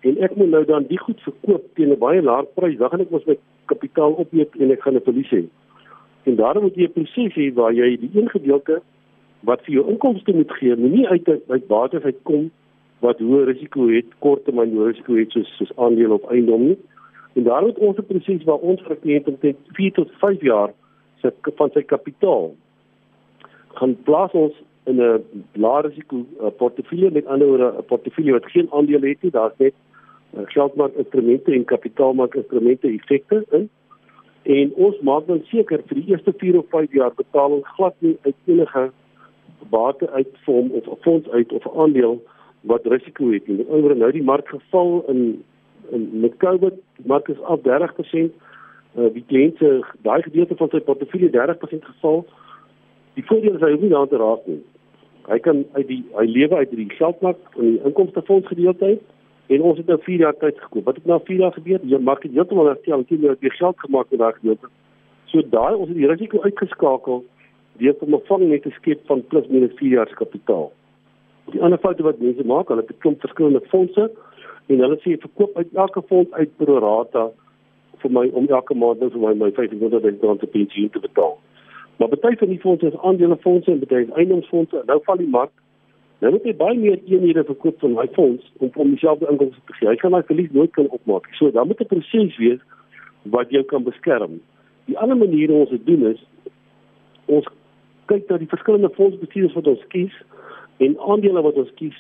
en 0.09 0.19
ek 0.25 0.35
moet 0.39 0.51
nou 0.51 0.65
dan 0.67 0.89
die 0.91 0.99
goed 0.99 1.23
verkoop 1.27 1.65
teen 1.75 1.93
'n 1.93 1.99
baie 1.99 2.23
laer 2.23 2.45
prys. 2.59 2.79
Dan 2.79 2.91
gaan 2.91 3.01
ek 3.07 3.11
mos 3.11 3.27
my 3.27 3.39
kapitaal 3.67 4.19
opeet 4.19 4.57
en 4.59 4.71
ek 4.71 4.83
gaan 4.83 4.97
'n 4.97 5.07
verlies 5.07 5.31
hê. 5.31 5.45
En 6.27 6.37
daarom 6.37 6.63
moet 6.63 6.77
jy 6.77 6.87
'n 6.89 6.93
proses 6.93 7.35
hê 7.35 7.55
waar 7.55 7.73
jy 7.73 7.97
die 7.97 8.11
een 8.15 8.29
gedeelte 8.29 8.83
wat 9.41 9.63
vir 9.67 9.75
jou 9.75 9.89
inkomste 9.89 10.33
moet 10.35 10.53
gee, 10.53 10.77
nie 10.77 11.07
uit 11.09 11.29
uit 11.49 11.67
bates 11.67 12.03
uitkom 12.03 12.51
wat 13.01 13.21
hoë 13.23 13.45
risiko 13.53 13.89
het, 13.89 14.07
korttermyn 14.19 14.75
risiko 14.83 15.15
het 15.15 15.31
soos 15.31 15.51
soos 15.57 15.75
aandele 15.77 16.19
op 16.19 16.31
eiendom 16.31 16.65
nie. 16.73 16.79
En 17.39 17.45
daarom 17.47 17.69
het 17.69 17.79
ons 17.79 17.99
'n 17.99 18.07
proses 18.07 18.45
waar 18.45 18.59
ons 18.59 18.83
vir 18.83 18.97
kliënte 18.97 19.31
omtrent 19.31 19.59
4 19.73 19.93
tot 19.93 20.11
5 20.21 20.41
jaar 20.43 20.73
se 21.23 21.33
van 21.57 21.71
sy 21.71 21.83
kapitaal 21.83 22.55
gaan 23.79 23.97
plaas 24.03 24.33
ons 24.33 24.55
in 24.85 25.01
'n 25.01 25.23
lae 25.53 25.83
risiko 25.83 26.27
portefeulje 26.57 27.11
met 27.11 27.27
ander 27.27 27.47
woorde 27.49 27.73
'n 27.79 27.85
portefeulje 27.85 28.33
wat 28.33 28.51
geen 28.51 28.69
aandele 28.71 29.09
het 29.09 29.23
nie, 29.23 29.31
daar's 29.31 29.59
net 29.59 29.75
geldmark 30.47 30.95
instrumente 30.95 31.53
en 31.53 31.65
kapitaalmark 31.65 32.35
instrumente 32.35 32.89
effekte 32.89 33.45
in. 33.51 33.71
En 34.43 34.73
ons 34.75 35.01
maak 35.01 35.27
dan 35.27 35.43
seker 35.45 35.83
vir 35.87 35.95
die 36.01 36.09
eerste 36.13 36.33
4 36.37 36.59
of 36.59 36.65
5 36.69 36.93
jaar 36.93 37.13
betaling 37.15 37.67
glad 37.67 37.95
nie 37.99 38.17
uit 38.23 38.35
enige 38.45 38.91
bate 39.71 40.11
uit 40.11 40.29
vorm 40.45 40.71
of 40.71 40.87
'n 40.87 41.01
fonds 41.01 41.29
uit 41.29 41.53
of 41.53 41.65
'n 41.65 41.79
aandeel 41.79 42.23
wat 42.61 42.87
risiko 42.87 43.31
het 43.31 43.47
nie. 43.47 43.69
Oor 43.69 43.97
nou 43.97 44.13
die 44.13 44.23
mark 44.23 44.49
geval 44.49 45.05
in 45.09 45.45
in 45.91 46.21
met 46.21 46.37
COVID, 46.37 46.75
die 46.97 47.07
mark 47.07 47.29
is 47.29 47.41
af 47.41 47.61
30%. 47.61 48.33
Uh, 48.99 49.13
die 49.13 49.25
kliënte 49.27 49.85
daai 50.03 50.23
gedeelte 50.23 50.57
van 50.57 50.69
sy 50.69 50.81
portefeulje 50.81 51.31
30% 51.31 51.85
geval. 51.85 52.27
Die 53.15 53.25
voordeel 53.27 53.55
is 53.55 53.61
hy 53.61 53.71
hoef 53.71 53.81
nie 53.81 53.91
daaraan 53.93 54.09
te 54.09 54.17
raak 54.17 54.47
nie. 54.47 54.63
Hy 55.29 55.39
kan 55.39 55.65
uit 55.73 55.87
die 55.89 56.05
hy 56.17 56.25
lewe 56.27 56.57
uit 56.57 56.71
die 56.71 56.91
geldmark 56.91 57.39
en 57.57 57.65
die 57.65 57.81
inkomstefonds 57.85 58.47
gedeelte 58.49 58.85
uit 58.85 59.01
en 59.49 59.63
ons 59.63 59.79
het 59.81 59.87
nou 59.87 59.99
4 60.03 60.19
jaar 60.19 60.37
tyd 60.37 60.61
gekoop. 60.61 60.85
Wat 60.85 60.95
het 60.95 61.07
nou 61.07 61.21
4 61.25 61.37
jaar 61.37 61.53
gebeur? 61.53 61.81
Jy 61.83 61.99
maak 62.05 62.23
dit 62.23 62.33
heeltemal 62.33 62.67
herstel, 62.69 63.05
het 63.09 63.41
jy 63.41 63.51
geld 63.57 63.81
gemaak 63.81 64.11
met 64.11 64.21
daai 64.21 64.33
gedeelte. 64.41 64.69
So 65.33 65.43
daai 65.51 65.75
ons 65.75 65.89
het 65.89 65.97
die 65.97 66.09
risiko 66.09 66.41
uitgeskakel 66.45 67.25
deur 67.79 67.95
om 68.01 68.15
'n 68.15 68.27
vang 68.31 68.49
net 68.49 68.63
te 68.63 68.71
skep 68.71 69.07
van 69.07 69.27
plus 69.27 69.47
minus 69.49 69.75
4 69.77 69.89
jaar 69.89 70.09
se 70.09 70.15
kapitaal. 70.15 70.73
Die 71.53 71.63
ander 71.63 71.79
foute 71.79 72.03
wat 72.03 72.21
mense 72.21 72.45
maak, 72.45 72.69
hulle 72.69 72.81
het 72.81 72.91
'n 72.91 72.99
klomp 72.99 73.21
verskillende 73.21 73.61
fondse 73.61 74.11
en 74.67 74.79
hulle 74.79 74.97
sê 74.97 75.19
verkoop 75.21 75.57
uit 75.57 75.69
elke 75.75 76.03
fonds 76.03 76.33
uit 76.33 76.57
pro 76.57 76.79
rata 76.79 77.31
vir 78.03 78.11
my 78.11 78.29
om 78.33 78.47
elke 78.47 78.75
maand 78.75 79.01
nou 79.01 79.11
vir 79.11 79.21
my 79.21 79.35
my 79.35 79.51
500 79.53 80.23
rand 80.23 80.41
te 80.41 80.47
pensioen 80.47 80.91
te 80.91 81.01
betaal. 81.01 81.39
Maar 81.99 82.09
baie 82.09 82.37
van 82.37 82.49
die 82.49 82.61
fondse 82.61 82.87
is 82.87 82.99
aandelefondse 83.03 83.71
en 83.71 83.81
baie 83.89 84.05
is 84.05 84.13
eiendomsfondse. 84.15 84.83
Nou 84.87 85.01
val 85.05 85.17
die 85.17 85.29
mark. 85.29 85.51
Nou 86.23 86.33
moet 86.33 86.45
jy 86.47 86.55
baie 86.57 86.79
meer 86.79 87.01
eenhede 87.07 87.45
verkoop 87.45 87.81
van 87.83 87.95
daai 87.95 88.09
fonds 88.15 88.53
om 88.59 88.71
om 88.75 88.91
dieselfde 88.95 89.27
inkomste 89.31 89.61
te 89.67 89.73
gee. 89.79 89.89
Jy 89.89 89.97
kan 90.03 90.15
daai 90.15 90.27
verlies 90.31 90.55
nooit 90.55 90.73
kan 90.77 90.89
opmaak. 90.95 91.27
So 91.39 91.51
dan 91.51 91.67
moet 91.67 91.81
'n 91.81 91.91
proses 91.91 92.37
wees 92.37 92.61
wat 93.23 93.51
jou 93.51 93.63
kan 93.65 93.83
beskerm. 93.83 94.41
Die 94.87 94.99
ander 94.99 95.17
manier 95.17 95.51
om 95.53 95.61
ons 95.61 95.71
dit 95.71 95.87
doen 95.87 96.07
is 96.07 96.25
ons 97.27 97.49
kyk 98.11 98.29
na 98.29 98.39
die 98.41 98.51
verskillende 98.51 98.91
fondsbestuurders 98.97 99.57
wat 99.59 99.71
ons 99.75 99.85
kies 99.95 100.15
en 100.85 100.97
aandele 101.13 101.43
wat 101.45 101.61
ons 101.61 101.71
kies 101.81 101.99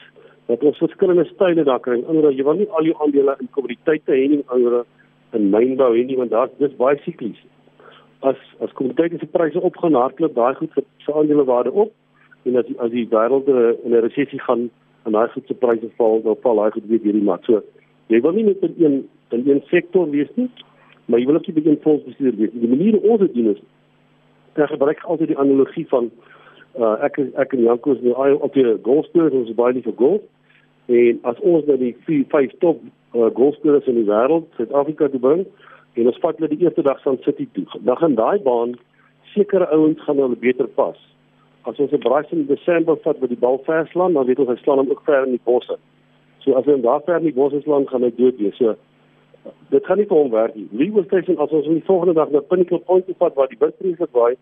dat 0.48 0.64
ons 0.64 0.80
verskillende 0.80 1.26
style 1.28 1.64
daar 1.68 1.80
kry. 1.84 1.98
Anders 2.08 2.36
jy 2.38 2.44
wil 2.46 2.56
nie 2.56 2.68
al 2.78 2.88
jou 2.88 2.96
aandele 3.04 3.36
in 3.42 3.50
kommoditeite 3.52 4.16
hê 4.16 4.28
nie, 4.32 4.40
ander 4.54 4.84
in 5.36 5.50
mynbou 5.52 5.90
hê 5.92 6.04
nie 6.08 6.16
want 6.16 6.32
daar 6.32 6.48
dis 6.60 6.76
baie 6.80 6.96
siklies. 7.04 7.40
As 8.28 8.38
as 8.64 8.72
kommoditeite 8.78 9.20
se 9.20 9.28
pryse 9.34 9.60
opgaan, 9.70 9.98
hardloop 9.98 10.36
daai 10.38 10.54
goed 10.60 10.78
se 11.04 11.12
aandele 11.12 11.44
waarde 11.50 11.74
op 11.84 11.92
en 12.48 12.56
as 12.62 12.70
as 12.84 12.94
die 12.94 13.08
wêreld 13.12 13.50
in 13.52 13.92
'n 13.92 14.04
resessie 14.06 14.40
gaan 14.46 14.70
en 15.04 15.12
daai 15.12 15.28
goed 15.34 15.46
se 15.46 15.54
pryse 15.54 15.90
val, 15.98 16.22
dan 16.22 16.36
val 16.42 16.62
daai 16.62 16.70
goed 16.70 16.88
weer 16.88 17.04
hierdie 17.04 17.28
mat. 17.30 17.44
So 17.44 17.62
jy 18.08 18.20
wil 18.20 18.32
nie 18.32 18.44
net 18.44 18.62
in 18.62 18.74
een 18.84 18.96
in 19.30 19.50
een 19.50 19.62
sektor 19.68 20.10
wees 20.10 20.30
nie, 20.34 20.48
maar 21.06 21.20
jy 21.20 21.26
wil 21.26 21.36
ook 21.36 21.46
nie 21.46 21.60
begin 21.60 21.78
fondsbestuur 21.82 22.36
wees. 22.36 22.50
Die 22.52 22.68
manier 22.68 22.96
hoe 22.96 23.10
ons 23.10 23.20
dit 23.20 23.34
doen 23.34 23.52
is 23.54 23.60
ek 24.58 24.74
gebruik 24.74 25.04
altyd 25.04 25.32
die 25.32 25.38
analogie 25.38 25.86
van 25.90 26.10
uh, 26.78 26.96
ek 27.06 27.18
ek 27.18 27.54
en 27.56 27.64
Janko 27.66 27.94
is 27.94 28.02
nou 28.02 28.34
op 28.42 28.54
die 28.54 28.66
golfspelers 28.86 29.34
ons 29.34 29.50
is 29.50 29.58
baie 29.58 29.74
lief 29.76 29.88
vir 29.88 29.98
golf. 29.98 30.22
En 30.88 31.18
as 31.30 31.40
ons 31.40 31.66
nou 31.68 31.76
die 31.80 31.94
vier 32.06 32.24
vyf 32.32 32.54
top 32.64 32.80
uh, 33.14 33.28
golfspelers 33.36 33.88
in 33.90 34.00
die 34.00 34.08
wêreld 34.08 34.48
Suid-Afrika 34.56 35.10
toe 35.12 35.20
bring 35.20 35.44
en 35.98 36.06
ons 36.06 36.20
vat 36.22 36.38
hulle 36.38 36.52
die 36.52 36.62
eerste 36.64 36.84
dag 36.86 37.00
van 37.02 37.18
City 37.24 37.48
toe 37.56 37.66
dan 37.82 37.98
gaan 38.00 38.16
daai 38.18 38.38
baan 38.44 38.76
sekere 39.34 39.68
ouens 39.74 40.00
gaan 40.06 40.20
hulle 40.22 40.38
beter 40.38 40.68
pas. 40.80 40.98
As 41.68 41.78
ons 41.78 41.92
'n 41.92 42.00
braai 42.04 42.24
in 42.32 42.46
Desember 42.46 42.96
vat 43.04 43.20
met 43.20 43.30
die 43.30 43.42
bal 43.44 43.58
verslaan 43.66 44.14
dan 44.14 44.26
weet 44.26 44.38
ons 44.38 44.48
hy 44.48 44.56
slaan 44.62 44.78
hom 44.78 44.90
ook 44.90 45.04
ver 45.04 45.26
in 45.26 45.36
die 45.36 45.44
bosse. 45.44 45.76
So 46.44 46.54
as 46.54 46.64
hy 46.64 46.80
daar 46.80 47.02
ver 47.04 47.18
in 47.18 47.28
die 47.30 47.38
bosse 47.40 47.60
slaan 47.62 47.88
gaan 47.88 48.02
hy 48.02 48.12
dood 48.16 48.38
wees. 48.38 48.56
So 48.56 48.76
dit 49.70 49.86
gaan 49.86 49.98
nie 50.00 50.06
vir 50.10 50.16
hom 50.16 50.30
werk 50.30 50.54
nie. 50.56 50.68
Legal 50.72 51.04
station 51.04 51.38
as 51.38 51.52
ons 51.52 51.66
die 51.66 51.84
volgende 51.86 52.14
dag 52.14 52.30
na 52.30 52.40
Pinnacle 52.40 52.80
Point 52.88 53.06
toe 53.06 53.14
vat 53.18 53.34
waar 53.34 53.50
die 53.50 53.60
windvrees 53.60 54.00
wat 54.02 54.14
waai, 54.16 54.36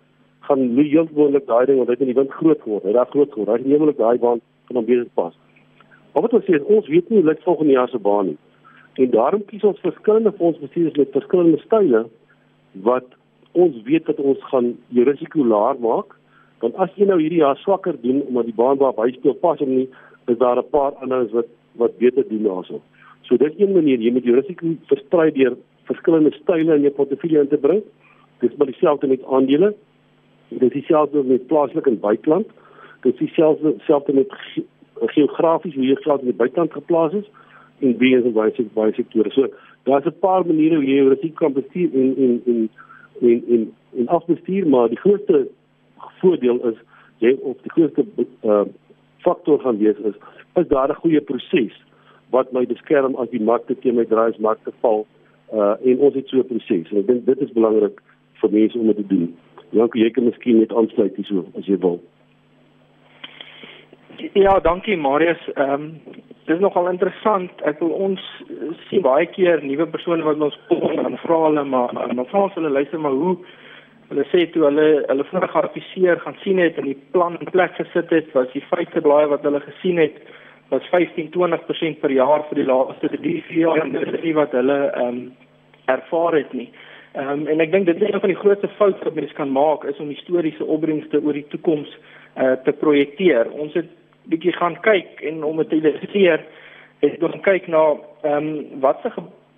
gaan 0.49 0.62
nie 0.77 0.88
heel 0.90 1.09
gewoonlik 1.11 1.47
daai 1.47 1.66
ding 1.66 1.81
want 1.81 1.90
hy 1.90 1.97
het 1.97 2.05
in 2.07 2.12
die 2.12 2.19
wind 2.19 2.35
groot 2.38 2.62
geword. 2.62 2.85
Hy 2.85 2.92
het 2.92 2.99
daar 3.01 3.12
groot 3.12 3.33
geword. 3.33 3.51
Hy 3.51 3.59
het 3.59 3.71
neemlik 3.73 3.99
daai 3.99 4.19
baan 4.23 4.42
van 4.69 4.81
hom 4.81 4.88
beter 4.88 5.09
pas. 5.14 5.35
Maar 6.14 6.27
wat 6.27 6.37
ons 6.38 6.47
sê 6.49 6.57
is 6.59 6.69
ons 6.77 6.90
weet 6.92 7.11
nie 7.11 7.21
hoe 7.21 7.29
lyk 7.31 7.42
volgende 7.45 7.77
jaar 7.77 7.90
se 7.92 7.99
baan 8.03 8.33
nie. 8.33 8.38
En 9.03 9.11
daarom 9.12 9.45
kies 9.51 9.64
ons 9.69 9.83
verskillende 9.85 10.33
fondsbestuurders 10.38 10.97
met 10.97 11.16
verskillende 11.19 11.61
style 11.64 12.07
wat 12.87 13.09
ons 13.53 13.77
weet 13.85 14.07
dat 14.07 14.21
ons 14.21 14.40
gaan 14.53 14.73
die 14.97 15.05
risiko 15.05 15.45
laer 15.45 15.81
maak. 15.81 16.16
Want 16.64 16.79
as 16.81 16.92
jy 16.97 17.09
nou 17.09 17.19
hierdie 17.21 17.42
jaar 17.42 17.59
swakker 17.61 17.99
doen 18.01 18.23
omdat 18.29 18.49
die 18.49 18.57
baan 18.57 18.81
waar 18.81 18.97
hy 19.03 19.11
speel 19.16 19.37
pas 19.42 19.61
hom 19.61 19.75
nie, 19.75 19.88
is 20.27 20.38
daar 20.38 20.59
'n 20.59 20.71
paar 20.71 20.92
anders 21.05 21.33
wat 21.33 21.53
wat 21.77 21.99
beter 21.99 22.25
doen 22.29 22.42
daarso. 22.42 22.81
So 23.27 23.37
dit 23.37 23.53
is 23.53 23.61
een 23.61 23.73
manier 23.75 23.99
jy 24.01 24.12
moet 24.15 24.25
jou 24.25 24.37
risiko 24.37 24.75
versprei 24.91 25.31
deur 25.35 25.57
verskillende 25.89 26.33
style 26.39 26.75
in 26.75 26.87
jou 26.87 26.93
portefeulje 26.95 27.43
in 27.43 27.49
te 27.49 27.59
bring. 27.59 27.83
Dis 28.43 28.55
maar 28.57 28.71
dieselfde 28.71 29.07
met 29.07 29.25
aandele. 29.25 29.75
Dit 30.49 30.62
is 30.62 30.73
dieselfde 30.81 31.23
met 31.25 31.47
plaaslik 31.47 31.87
en 31.87 32.01
buiteland. 32.01 32.47
Dit 33.03 33.12
is 33.12 33.19
dieselfde 33.19 33.75
selfde 33.87 34.12
met 34.12 34.33
ge 34.33 34.65
geografies 34.97 35.75
hoe 35.75 35.85
jy 35.85 35.97
geld 36.01 36.21
in 36.21 36.31
die 36.31 36.39
buiteland 36.39 36.73
geplaas 36.73 37.12
is 37.12 37.27
en 37.85 37.99
wie 38.01 38.15
is 38.17 38.33
baie 38.33 38.53
se 38.55 38.65
baie 38.75 38.93
sektore. 38.97 39.31
So 39.31 39.49
daar's 39.85 40.07
'n 40.07 40.19
paar 40.21 40.47
maniere 40.47 40.77
hoe 40.77 40.85
jy 40.85 40.97
jou 40.97 41.09
risiko 41.09 41.35
kan 41.35 41.53
bestuur 41.53 41.91
en 41.93 42.15
en 42.17 42.43
en 42.47 42.69
en 43.21 43.43
en 43.49 43.73
en 43.99 44.09
afbestuur, 44.09 44.69
maar 44.69 44.89
die 44.89 44.99
grootste 44.99 45.49
voordeel 46.21 46.69
is 46.69 46.79
jy 47.19 47.37
op 47.43 47.62
die 47.62 47.71
grootste 47.71 48.05
uh, 48.45 48.65
faktor 49.19 49.61
gaan 49.61 49.79
wees 49.79 49.97
is 49.97 50.15
is 50.55 50.69
daar 50.69 50.89
'n 50.89 51.01
goeie 51.03 51.21
proses 51.21 51.77
wat 52.31 52.53
my 52.53 52.67
beskerm 52.67 53.17
as 53.23 53.31
die 53.31 53.43
markte 53.43 53.75
teen 53.75 53.97
my 53.97 54.05
draai 54.05 54.29
as 54.33 54.39
markte 54.39 54.73
val 54.81 55.07
uh 55.53 55.75
en 55.85 55.99
ons 55.99 56.15
het 56.15 56.29
so 56.29 56.39
'n 56.39 56.49
proses 56.51 56.91
en 56.91 56.99
ek 56.99 57.07
dink 57.07 57.27
dit 57.27 57.41
is 57.41 57.53
belangrik 57.59 58.01
vir 58.41 58.51
mense 58.51 58.79
om 58.79 58.87
dit 58.87 58.97
te 58.97 59.07
doen. 59.07 59.37
Dankie, 59.71 60.03
jy 60.03 60.11
kan 60.11 60.25
miskien 60.25 60.59
net 60.59 60.73
aansluit 60.73 61.17
hierso 61.17 61.45
as 61.59 61.67
jy 61.67 61.79
wil. 61.79 62.01
Ja, 64.33 64.61
dankie 64.61 64.97
Marius. 64.97 65.43
Ehm 65.55 65.73
um, 65.73 66.01
dis 66.47 66.61
nogal 66.62 66.89
interessant. 66.89 67.51
Ek 67.67 67.81
wil 67.83 67.91
ons 67.91 68.23
sien 68.89 69.03
baie 69.03 69.27
keer 69.27 69.62
nuwe 69.65 69.87
persone 69.87 70.23
wat 70.23 70.41
ons 70.41 70.59
kom 70.69 70.99
en 70.99 71.19
vra 71.19 71.39
hulle 71.47 71.65
maar 71.65 71.95
maar 72.15 72.29
vra 72.31 72.43
ons 72.47 72.55
hulle 72.55 72.71
luister 72.71 73.01
maar 73.03 73.12
hoe 73.12 73.37
hulle 74.09 74.25
sê 74.31 74.45
toe 74.55 74.62
hulle 74.69 74.87
hulle 75.09 75.27
vroeër 75.31 75.53
geadviseer 75.55 76.21
gaan 76.23 76.39
sien 76.45 76.61
het 76.62 76.79
en 76.79 76.87
die 76.91 76.99
plan 77.15 77.39
in 77.41 77.51
plek 77.51 77.75
gesit 77.81 78.12
het, 78.15 78.31
was 78.35 78.53
die 78.53 78.62
feite 78.71 79.03
blaai 79.03 79.27
wat 79.33 79.43
hulle 79.43 79.61
gesien 79.65 79.99
het 79.99 80.21
was 80.69 80.83
15-20% 80.91 82.01
per 82.01 82.11
jaar 82.11 82.45
vir 82.49 82.61
die 82.61 82.67
laaste 82.67 83.11
3 83.13 83.43
jaar 83.61 83.85
en 83.85 83.93
dit 83.93 84.13
is 84.13 84.23
nie 84.23 84.35
wat 84.35 84.55
hulle 84.57 84.79
ehm 84.91 85.09
um, 85.09 85.21
ervaar 85.87 86.35
het 86.35 86.53
nie. 86.53 86.71
Ehm 87.15 87.29
um, 87.29 87.47
en 87.47 87.61
ek 87.61 87.73
dink 87.73 87.87
dit 87.87 88.03
is 88.03 88.09
een 88.09 88.21
van 88.21 88.33
die 88.33 88.41
grootste 88.43 88.69
foute 88.79 89.05
wat 89.05 89.15
mense 89.15 89.35
kan 89.35 89.53
maak 89.53 89.85
is 89.85 89.99
om 90.03 90.11
historiese 90.11 90.65
opbrengste 90.65 91.23
oor 91.23 91.33
die 91.33 91.47
toekoms 91.55 91.93
uh, 91.95 92.53
te 92.67 92.73
projekteer. 92.73 93.51
Ons 93.53 93.75
het 93.79 93.91
bietjie 94.27 94.53
gaan 94.59 94.81
kyk 94.83 95.23
en 95.23 95.45
om 95.45 95.63
dit 95.63 95.69
te 95.71 95.79
illustreer 95.79 96.43
het 97.05 97.23
ons 97.23 97.43
kyk 97.47 97.69
na 97.71 97.85
ehm 98.23 98.37
um, 98.37 98.81
watse 98.81 99.13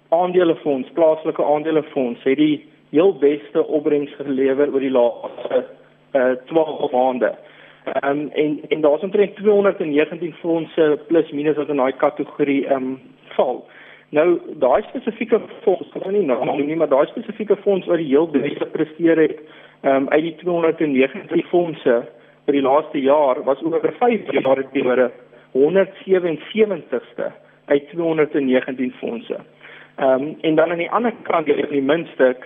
aandelefonds, 0.09 0.91
plaaslike 0.97 1.45
aandelefonds 1.45 2.23
het 2.25 2.37
die 2.37 2.67
heel 2.91 3.13
beste 3.21 3.65
opbrengs 3.67 4.13
gelewer 4.17 4.73
oor 4.73 4.85
die 4.85 4.93
laaste 4.93 5.65
uh, 6.17 6.33
12 6.49 6.93
maande. 6.93 7.35
Ehm 7.85 8.19
um, 8.19 8.31
en 8.31 8.61
en 8.69 8.81
daar's 8.81 9.03
omtrent 9.03 9.37
219 9.37 10.33
fondse 10.33 11.01
plus 11.07 11.31
minus 11.31 11.57
wat 11.57 11.69
in 11.69 11.77
daai 11.77 11.93
kategorie 11.93 12.67
ehm 12.67 12.83
um, 12.83 13.01
val. 13.37 13.65
Nou 14.11 14.41
daai 14.59 14.83
spesifieke 14.83 15.41
fonds, 15.63 15.89
ek 15.95 16.03
kan 16.03 16.13
nie 16.13 16.25
nou 16.27 16.45
noem 16.45 16.67
nie, 16.67 16.77
maar 16.77 16.89
daai 16.89 17.07
spesifieke 17.07 17.57
fonds 17.57 17.87
wat 17.87 18.01
die 18.01 18.09
heel 18.09 18.29
beste 18.29 18.67
presteer 18.67 19.21
het 19.21 19.41
ehm 19.83 19.95
um, 19.95 20.09
uit 20.09 20.23
die 20.23 20.35
219 20.43 21.45
fondse 21.51 22.03
vir 22.47 22.57
die 22.57 22.65
laaste 22.65 23.01
jaar 23.01 23.43
was 23.45 23.63
oor 23.63 23.93
5 23.99 24.33
jaar 24.33 24.57
het 24.57 24.73
teenoor 24.73 25.11
177ste 25.53 27.33
uit 27.67 27.89
219 27.91 28.93
fondse. 29.01 29.41
Ehm 29.97 30.23
um, 30.23 30.37
en 30.41 30.55
dan 30.55 30.71
aan 30.71 30.85
die 30.85 30.91
ander 30.91 31.13
kant 31.23 31.47
die, 31.47 31.67
die 31.69 31.83
minste 31.83 32.37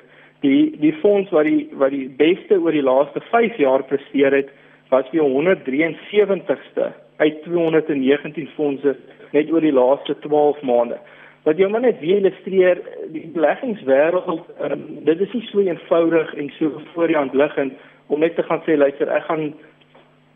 die 0.40 0.74
die 0.80 0.92
fonds 1.00 1.30
wat 1.30 1.44
die 1.44 1.68
wat 1.78 1.90
die 1.90 2.08
beste 2.18 2.58
oor 2.58 2.74
die 2.74 2.82
laaste 2.82 3.20
5 3.30 3.56
jaar 3.56 3.84
presteer 3.84 4.34
het 4.34 4.50
was 4.92 5.10
weer 5.10 5.22
173ste 5.22 6.92
uit 7.16 7.42
219 7.42 8.48
fondse 8.54 8.96
net 9.32 9.50
oor 9.52 9.64
die 9.64 9.72
laaste 9.72 10.16
12 10.20 10.60
maande. 10.68 10.98
Wat 11.46 11.58
jy 11.58 11.66
maar 11.72 11.80
net 11.80 12.00
weer 12.00 12.20
illustreer 12.20 12.82
die 13.14 13.24
beleggingswêreld, 13.34 14.50
um, 14.62 14.82
dit 15.08 15.20
is 15.24 15.32
nie 15.32 15.46
so 15.48 15.64
eenvoudig 15.64 16.34
en 16.34 16.50
so 16.58 16.82
voor 16.92 17.08
die 17.08 17.16
hand 17.16 17.32
liggend 17.34 17.72
om 18.12 18.20
net 18.20 18.36
te 18.36 18.44
gaan 18.44 18.60
sê 18.66 18.76
luister, 18.76 19.08
ek 19.08 19.24
gaan 19.30 19.46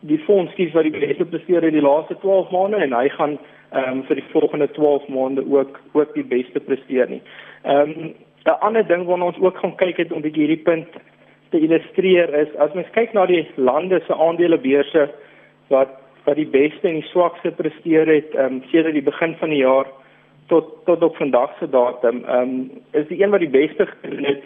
die 0.09 0.17
fonds 0.25 0.53
kies 0.57 0.73
wat 0.73 0.89
die 0.89 0.95
beste 0.95 1.27
presteer 1.29 1.67
in 1.67 1.77
die 1.77 1.85
laaste 1.85 2.17
12 2.23 2.49
maande 2.55 2.81
en 2.81 2.97
hy 2.97 3.07
gaan 3.13 3.37
ehm 3.75 3.99
um, 3.99 4.03
vir 4.07 4.21
die 4.21 4.29
volgende 4.31 4.69
12 4.73 5.05
maande 5.11 5.43
ook 5.51 5.77
ook 5.93 6.13
die 6.15 6.25
beste 6.25 6.63
presteer 6.65 7.13
nie. 7.13 7.21
Ehm 7.63 7.93
um, 7.93 8.13
'n 8.47 8.59
ander 8.63 8.87
ding 8.87 9.05
waarna 9.05 9.25
ons 9.29 9.39
ook 9.43 9.57
gaan 9.57 9.75
kyk 9.75 9.97
het 9.97 10.11
om 10.11 10.19
'n 10.19 10.25
bietjie 10.25 10.47
hierdie 10.47 10.63
punt 10.63 10.87
te 11.51 11.59
illustreer 11.59 12.33
is 12.41 12.51
as 12.63 12.73
mens 12.73 12.91
kyk 12.95 13.13
na 13.13 13.25
die 13.25 13.45
lande 13.55 14.01
se 14.07 14.13
aandelebeurse 14.13 15.07
wat 15.73 15.95
wat 16.27 16.35
die 16.35 16.49
beste 16.51 16.89
en 16.89 16.99
die 16.99 17.09
swakste 17.11 17.51
presteer 17.55 18.09
het 18.11 18.35
ehm 18.35 18.59
um, 18.59 18.61
sedert 18.71 18.97
die 18.97 19.07
begin 19.09 19.35
van 19.39 19.49
die 19.55 19.63
jaar 19.63 19.87
tot 20.47 20.73
tot 20.85 21.03
op 21.03 21.15
vandag 21.15 21.57
se 21.59 21.69
datum 21.69 22.23
ehm 22.25 22.41
um, 22.41 22.71
is 22.91 23.07
die 23.07 23.21
een 23.23 23.31
wat 23.35 23.45
die 23.45 23.55
beste 23.59 23.85
gedoen 23.85 24.25
het 24.31 24.43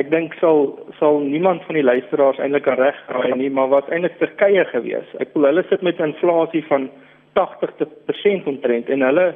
ek 0.00 0.10
dink 0.10 0.34
sal 0.40 0.70
sal 0.98 1.20
niemand 1.20 1.64
van 1.68 1.76
die 1.76 1.84
luisteraars 1.84 2.40
eintlik 2.40 2.66
regraai 2.66 3.34
nie 3.36 3.50
maar 3.50 3.68
wat 3.68 3.90
eintlik 3.92 4.16
Turkye 4.20 4.64
gewees. 4.70 5.08
Ek 5.20 5.32
bedoel 5.32 5.50
hulle 5.50 5.64
sit 5.68 5.82
met 5.84 6.00
inflasie 6.00 6.64
van 6.68 6.88
80% 7.36 8.48
omtrent 8.48 8.88
en 8.88 9.04
hulle 9.04 9.26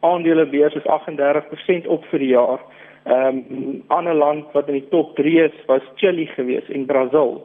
aandelebeurs 0.00 0.76
is 0.76 0.88
38% 0.96 1.88
op 1.96 2.04
vir 2.10 2.24
die 2.24 2.32
jaar 2.34 2.60
Ehm 3.04 3.42
um, 3.50 3.82
ander 3.86 4.14
land 4.14 4.52
wat 4.52 4.68
in 4.68 4.78
die 4.78 4.88
top 4.88 5.16
3 5.16 5.40
is 5.42 5.56
was 5.66 5.82
Chili 5.94 6.26
geweest 6.26 6.68
en 6.68 6.86
Brasil. 6.86 7.42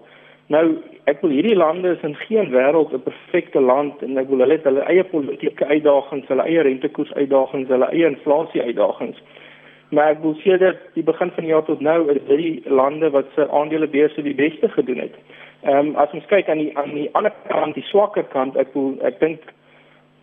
Nou 0.47 0.77
ek 1.09 1.21
wil 1.21 1.33
hierdie 1.33 1.55
lande 1.57 1.95
is 1.95 2.03
in 2.05 2.15
geen 2.15 2.51
wêreld 2.53 2.93
'n 2.93 3.03
perfekte 3.03 3.61
land 3.61 4.01
en 4.01 4.17
ek 4.17 4.29
wil 4.29 4.39
hulle 4.39 4.53
het 4.53 4.63
hulle 4.63 4.85
eie 4.85 5.03
politieke 5.03 5.65
uitdagings, 5.65 6.27
hulle 6.27 6.43
eie 6.43 6.61
rentekoers 6.61 7.13
uitdagings, 7.13 7.69
hulle 7.69 7.89
eie 7.89 8.05
inflasie 8.05 8.61
uitdagings. 8.61 9.17
Maar 9.89 10.09
ek 10.11 10.21
wil 10.21 10.35
sê 10.43 10.57
dat 10.59 10.77
die 10.93 11.03
begin 11.03 11.31
van 11.31 11.43
die 11.43 11.51
jaar 11.51 11.65
tot 11.65 11.79
nou 11.79 12.11
is 12.11 12.21
hierdie 12.27 12.61
lande 12.65 13.09
wat 13.09 13.25
se 13.35 13.49
aandelebeurse 13.49 14.21
die 14.21 14.35
beste 14.35 14.69
gedoen 14.69 14.99
het. 14.99 15.15
Ehm 15.63 15.87
um, 15.87 15.95
as 15.95 16.13
ons 16.13 16.25
kyk 16.25 16.49
aan 16.49 16.57
die 16.57 16.77
aan 16.77 16.93
die 16.93 17.09
ander 17.13 17.33
kant, 17.47 17.75
die 17.75 17.89
swakker 17.89 18.23
kant, 18.23 18.55
ek 18.55 18.73
wil 18.73 18.93
ek 19.01 19.19
dink 19.19 19.41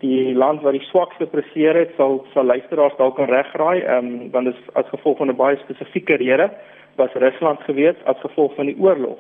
die 0.05 0.35
land 0.35 0.63
wat 0.63 0.77
die 0.77 0.87
swakste 0.91 1.27
presteer 1.33 1.79
het 1.81 1.95
sal 1.97 2.21
sal 2.33 2.45
luisteraars 2.53 2.97
dalk 3.01 3.17
kan 3.17 3.31
regraai 3.33 3.81
ehm 3.83 4.11
um, 4.13 4.31
want 4.35 4.51
dit 4.51 4.55
is 4.55 4.75
as 4.81 4.93
gevolg 4.95 5.19
van 5.19 5.33
'n 5.33 5.37
baie 5.37 5.57
spesifieke 5.65 6.21
rede 6.23 6.51
was 6.97 7.13
Rusland 7.25 7.61
gewees 7.69 8.05
as 8.05 8.21
gevolg 8.21 8.55
van 8.55 8.67
die 8.67 8.79
oorlog. 8.79 9.19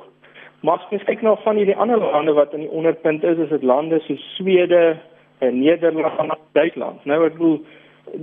Maar 0.62 0.79
as 0.79 0.90
mens 0.90 1.05
kyk 1.05 1.23
na 1.23 1.37
van 1.37 1.57
hierdie 1.57 1.77
ander 1.77 1.99
lande 1.99 2.33
wat 2.33 2.53
in 2.55 2.61
die 2.61 2.70
onderpunt 2.70 3.25
is, 3.25 3.38
is 3.38 3.49
dit 3.49 3.62
lande 3.62 4.01
soos 4.01 4.23
Swede, 4.37 4.97
en 5.38 5.59
Nederland, 5.59 6.38
Duitsland. 6.53 7.05
Nou 7.05 7.25
ek 7.27 7.37
bedoel 7.38 7.59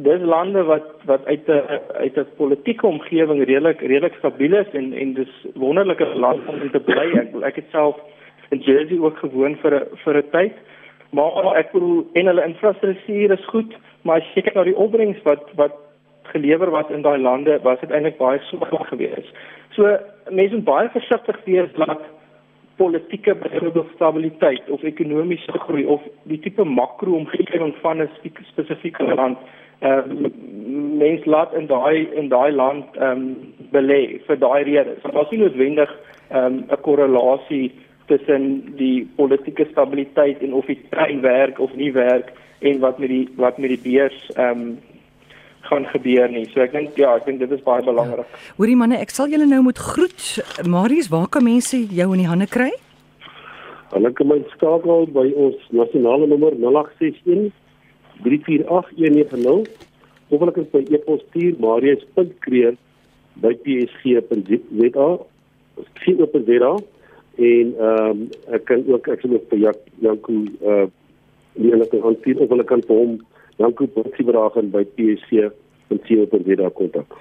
dis 0.06 0.24
lande 0.34 0.64
wat 0.70 0.88
wat 1.10 1.26
uit 1.26 1.48
'n 1.48 1.80
uit 2.06 2.18
'n 2.18 2.28
politieke 2.38 2.88
omgewing 2.88 3.44
redelik 3.44 3.80
redelik 3.82 4.16
stabiel 4.18 4.54
is 4.54 4.70
en 4.74 4.94
en 4.94 5.14
dis 5.14 5.34
wonderlike 5.54 6.06
land 6.06 6.48
om 6.48 6.72
te 6.72 6.80
bly. 6.80 7.08
Ek 7.22 7.30
ek 7.44 7.56
het 7.56 7.70
self 7.72 7.96
in 8.50 8.60
Jersey 8.60 9.00
ook 9.00 9.18
gewoon 9.18 9.56
vir 9.56 9.74
'n 9.76 9.88
vir 10.04 10.18
'n 10.18 10.30
tyd. 10.32 10.54
Maar 11.12 11.56
ek 11.60 11.72
bedoel 11.72 12.06
en 12.14 12.26
hulle 12.32 12.46
infrastruktuur 12.48 13.32
is 13.32 13.46
goed, 13.52 13.76
maar 14.02 14.22
as 14.22 14.34
jy 14.34 14.46
kyk 14.46 14.56
na 14.56 14.64
die 14.64 14.78
opbrengs 14.78 15.20
wat 15.28 15.44
wat 15.60 15.76
gelewer 16.32 16.72
was 16.72 16.90
in 16.90 17.04
daai 17.04 17.20
lande, 17.20 17.60
was 17.64 17.80
dit 17.82 17.92
eintlik 17.92 18.18
baie 18.18 18.40
swak 18.48 18.88
geweest. 18.88 19.32
So 19.76 19.98
mense 20.30 20.56
moet 20.56 20.70
baie 20.70 20.90
versigtig 20.94 21.40
wees 21.46 21.74
dat 21.76 22.06
politieke 22.80 23.36
byvoorbeeld 23.36 23.92
stabiliteit 23.96 24.70
of 24.70 24.84
ekonomiese 24.84 25.52
groei 25.66 25.86
of 25.86 26.02
die 26.24 26.40
tipe 26.40 26.64
makro-omgewing 26.64 27.76
van 27.82 28.02
'n 28.02 28.10
spesifieke 28.52 29.04
land 29.04 29.38
uh 29.82 30.06
mens 31.02 31.26
laat 31.26 31.54
in 31.54 31.68
daai 31.68 32.08
in 32.14 32.28
daai 32.30 32.52
land 32.52 32.86
ehm 32.96 33.12
um, 33.12 33.54
belê 33.72 34.22
vir 34.28 34.38
daai 34.40 34.64
redes. 34.64 35.02
Dit 35.04 35.16
is 35.22 35.30
nie 35.30 35.40
noodwendig 35.40 35.92
ehm 36.30 36.46
um, 36.46 36.66
'n 36.70 36.82
korrelasie 36.82 37.72
tussen 38.10 38.76
die 38.78 39.08
politieke 39.16 39.68
stabiliteit 39.72 40.42
en 40.42 40.54
of 40.54 40.66
die 40.66 40.80
trein 40.90 41.22
werk 41.22 41.60
of 41.60 41.74
nie 41.76 41.92
werk 41.94 42.32
en 42.60 42.80
wat 42.80 43.00
met 43.00 43.10
die 43.10 43.26
wat 43.36 43.58
met 43.58 43.76
die 43.76 43.84
beurs 43.84 44.24
ehm 44.36 44.66
um, 44.66 44.80
gaan 45.62 45.86
gebeur 45.86 46.30
nie. 46.32 46.48
So 46.52 46.64
ek 46.64 46.74
dink 46.74 46.98
ja, 47.00 47.14
ek 47.16 47.28
dink 47.30 47.40
dit 47.40 47.52
is 47.54 47.62
baie 47.64 47.84
belangrik. 47.86 48.26
Ja. 48.26 48.40
Hoorie 48.58 48.76
manne, 48.76 48.98
ek 49.00 49.14
sal 49.14 49.30
julle 49.32 49.46
nou 49.48 49.62
moet 49.68 49.78
groet. 49.80 50.24
Marius, 50.68 51.12
waar 51.14 51.30
kan 51.32 51.46
mense 51.46 51.78
jou 51.86 52.08
in 52.16 52.24
die 52.24 52.30
hande 52.30 52.48
kry? 52.50 52.72
Hulle 53.94 54.12
kan 54.18 54.32
my 54.32 54.40
skakel 54.56 55.06
by 55.14 55.28
ons 55.46 55.68
nasionale 55.76 56.28
nommer 56.32 56.56
0861 56.58 57.52
348190 58.26 59.70
of 60.32 60.40
hulle 60.40 60.56
kan 60.56 60.68
by 60.74 60.82
e-pos 60.96 61.22
stuur 61.30 61.60
marius.kreer 61.60 62.78
by 63.44 63.54
psg.za. 63.66 65.10
Sien 66.04 66.24
op 66.26 66.36
die 66.36 66.44
webwerf 66.48 66.90
en 67.38 67.74
ehm 67.78 68.10
um, 68.10 68.30
ek 68.56 68.66
kan 68.66 68.84
ook 68.88 69.08
ek 69.08 69.22
sien 69.22 69.34
ook 69.34 69.48
vir 69.50 69.60
Jak 69.60 69.80
Janko 70.00 70.34
uh 70.62 70.88
die 71.54 71.72
hulle 71.72 71.88
kan 71.92 72.02
hanteer 72.02 72.40
of 72.40 72.50
hulle 72.50 72.64
kan 72.64 72.84
vir 72.88 72.98
hom 72.98 73.18
Janko 73.60 73.88
positiewe 73.88 74.36
raak 74.36 74.56
by 74.72 74.84
PSC 74.96 75.48
en 75.92 76.00
sien 76.08 76.22
op 76.24 76.36
die 76.46 76.70
kontak 76.80 77.18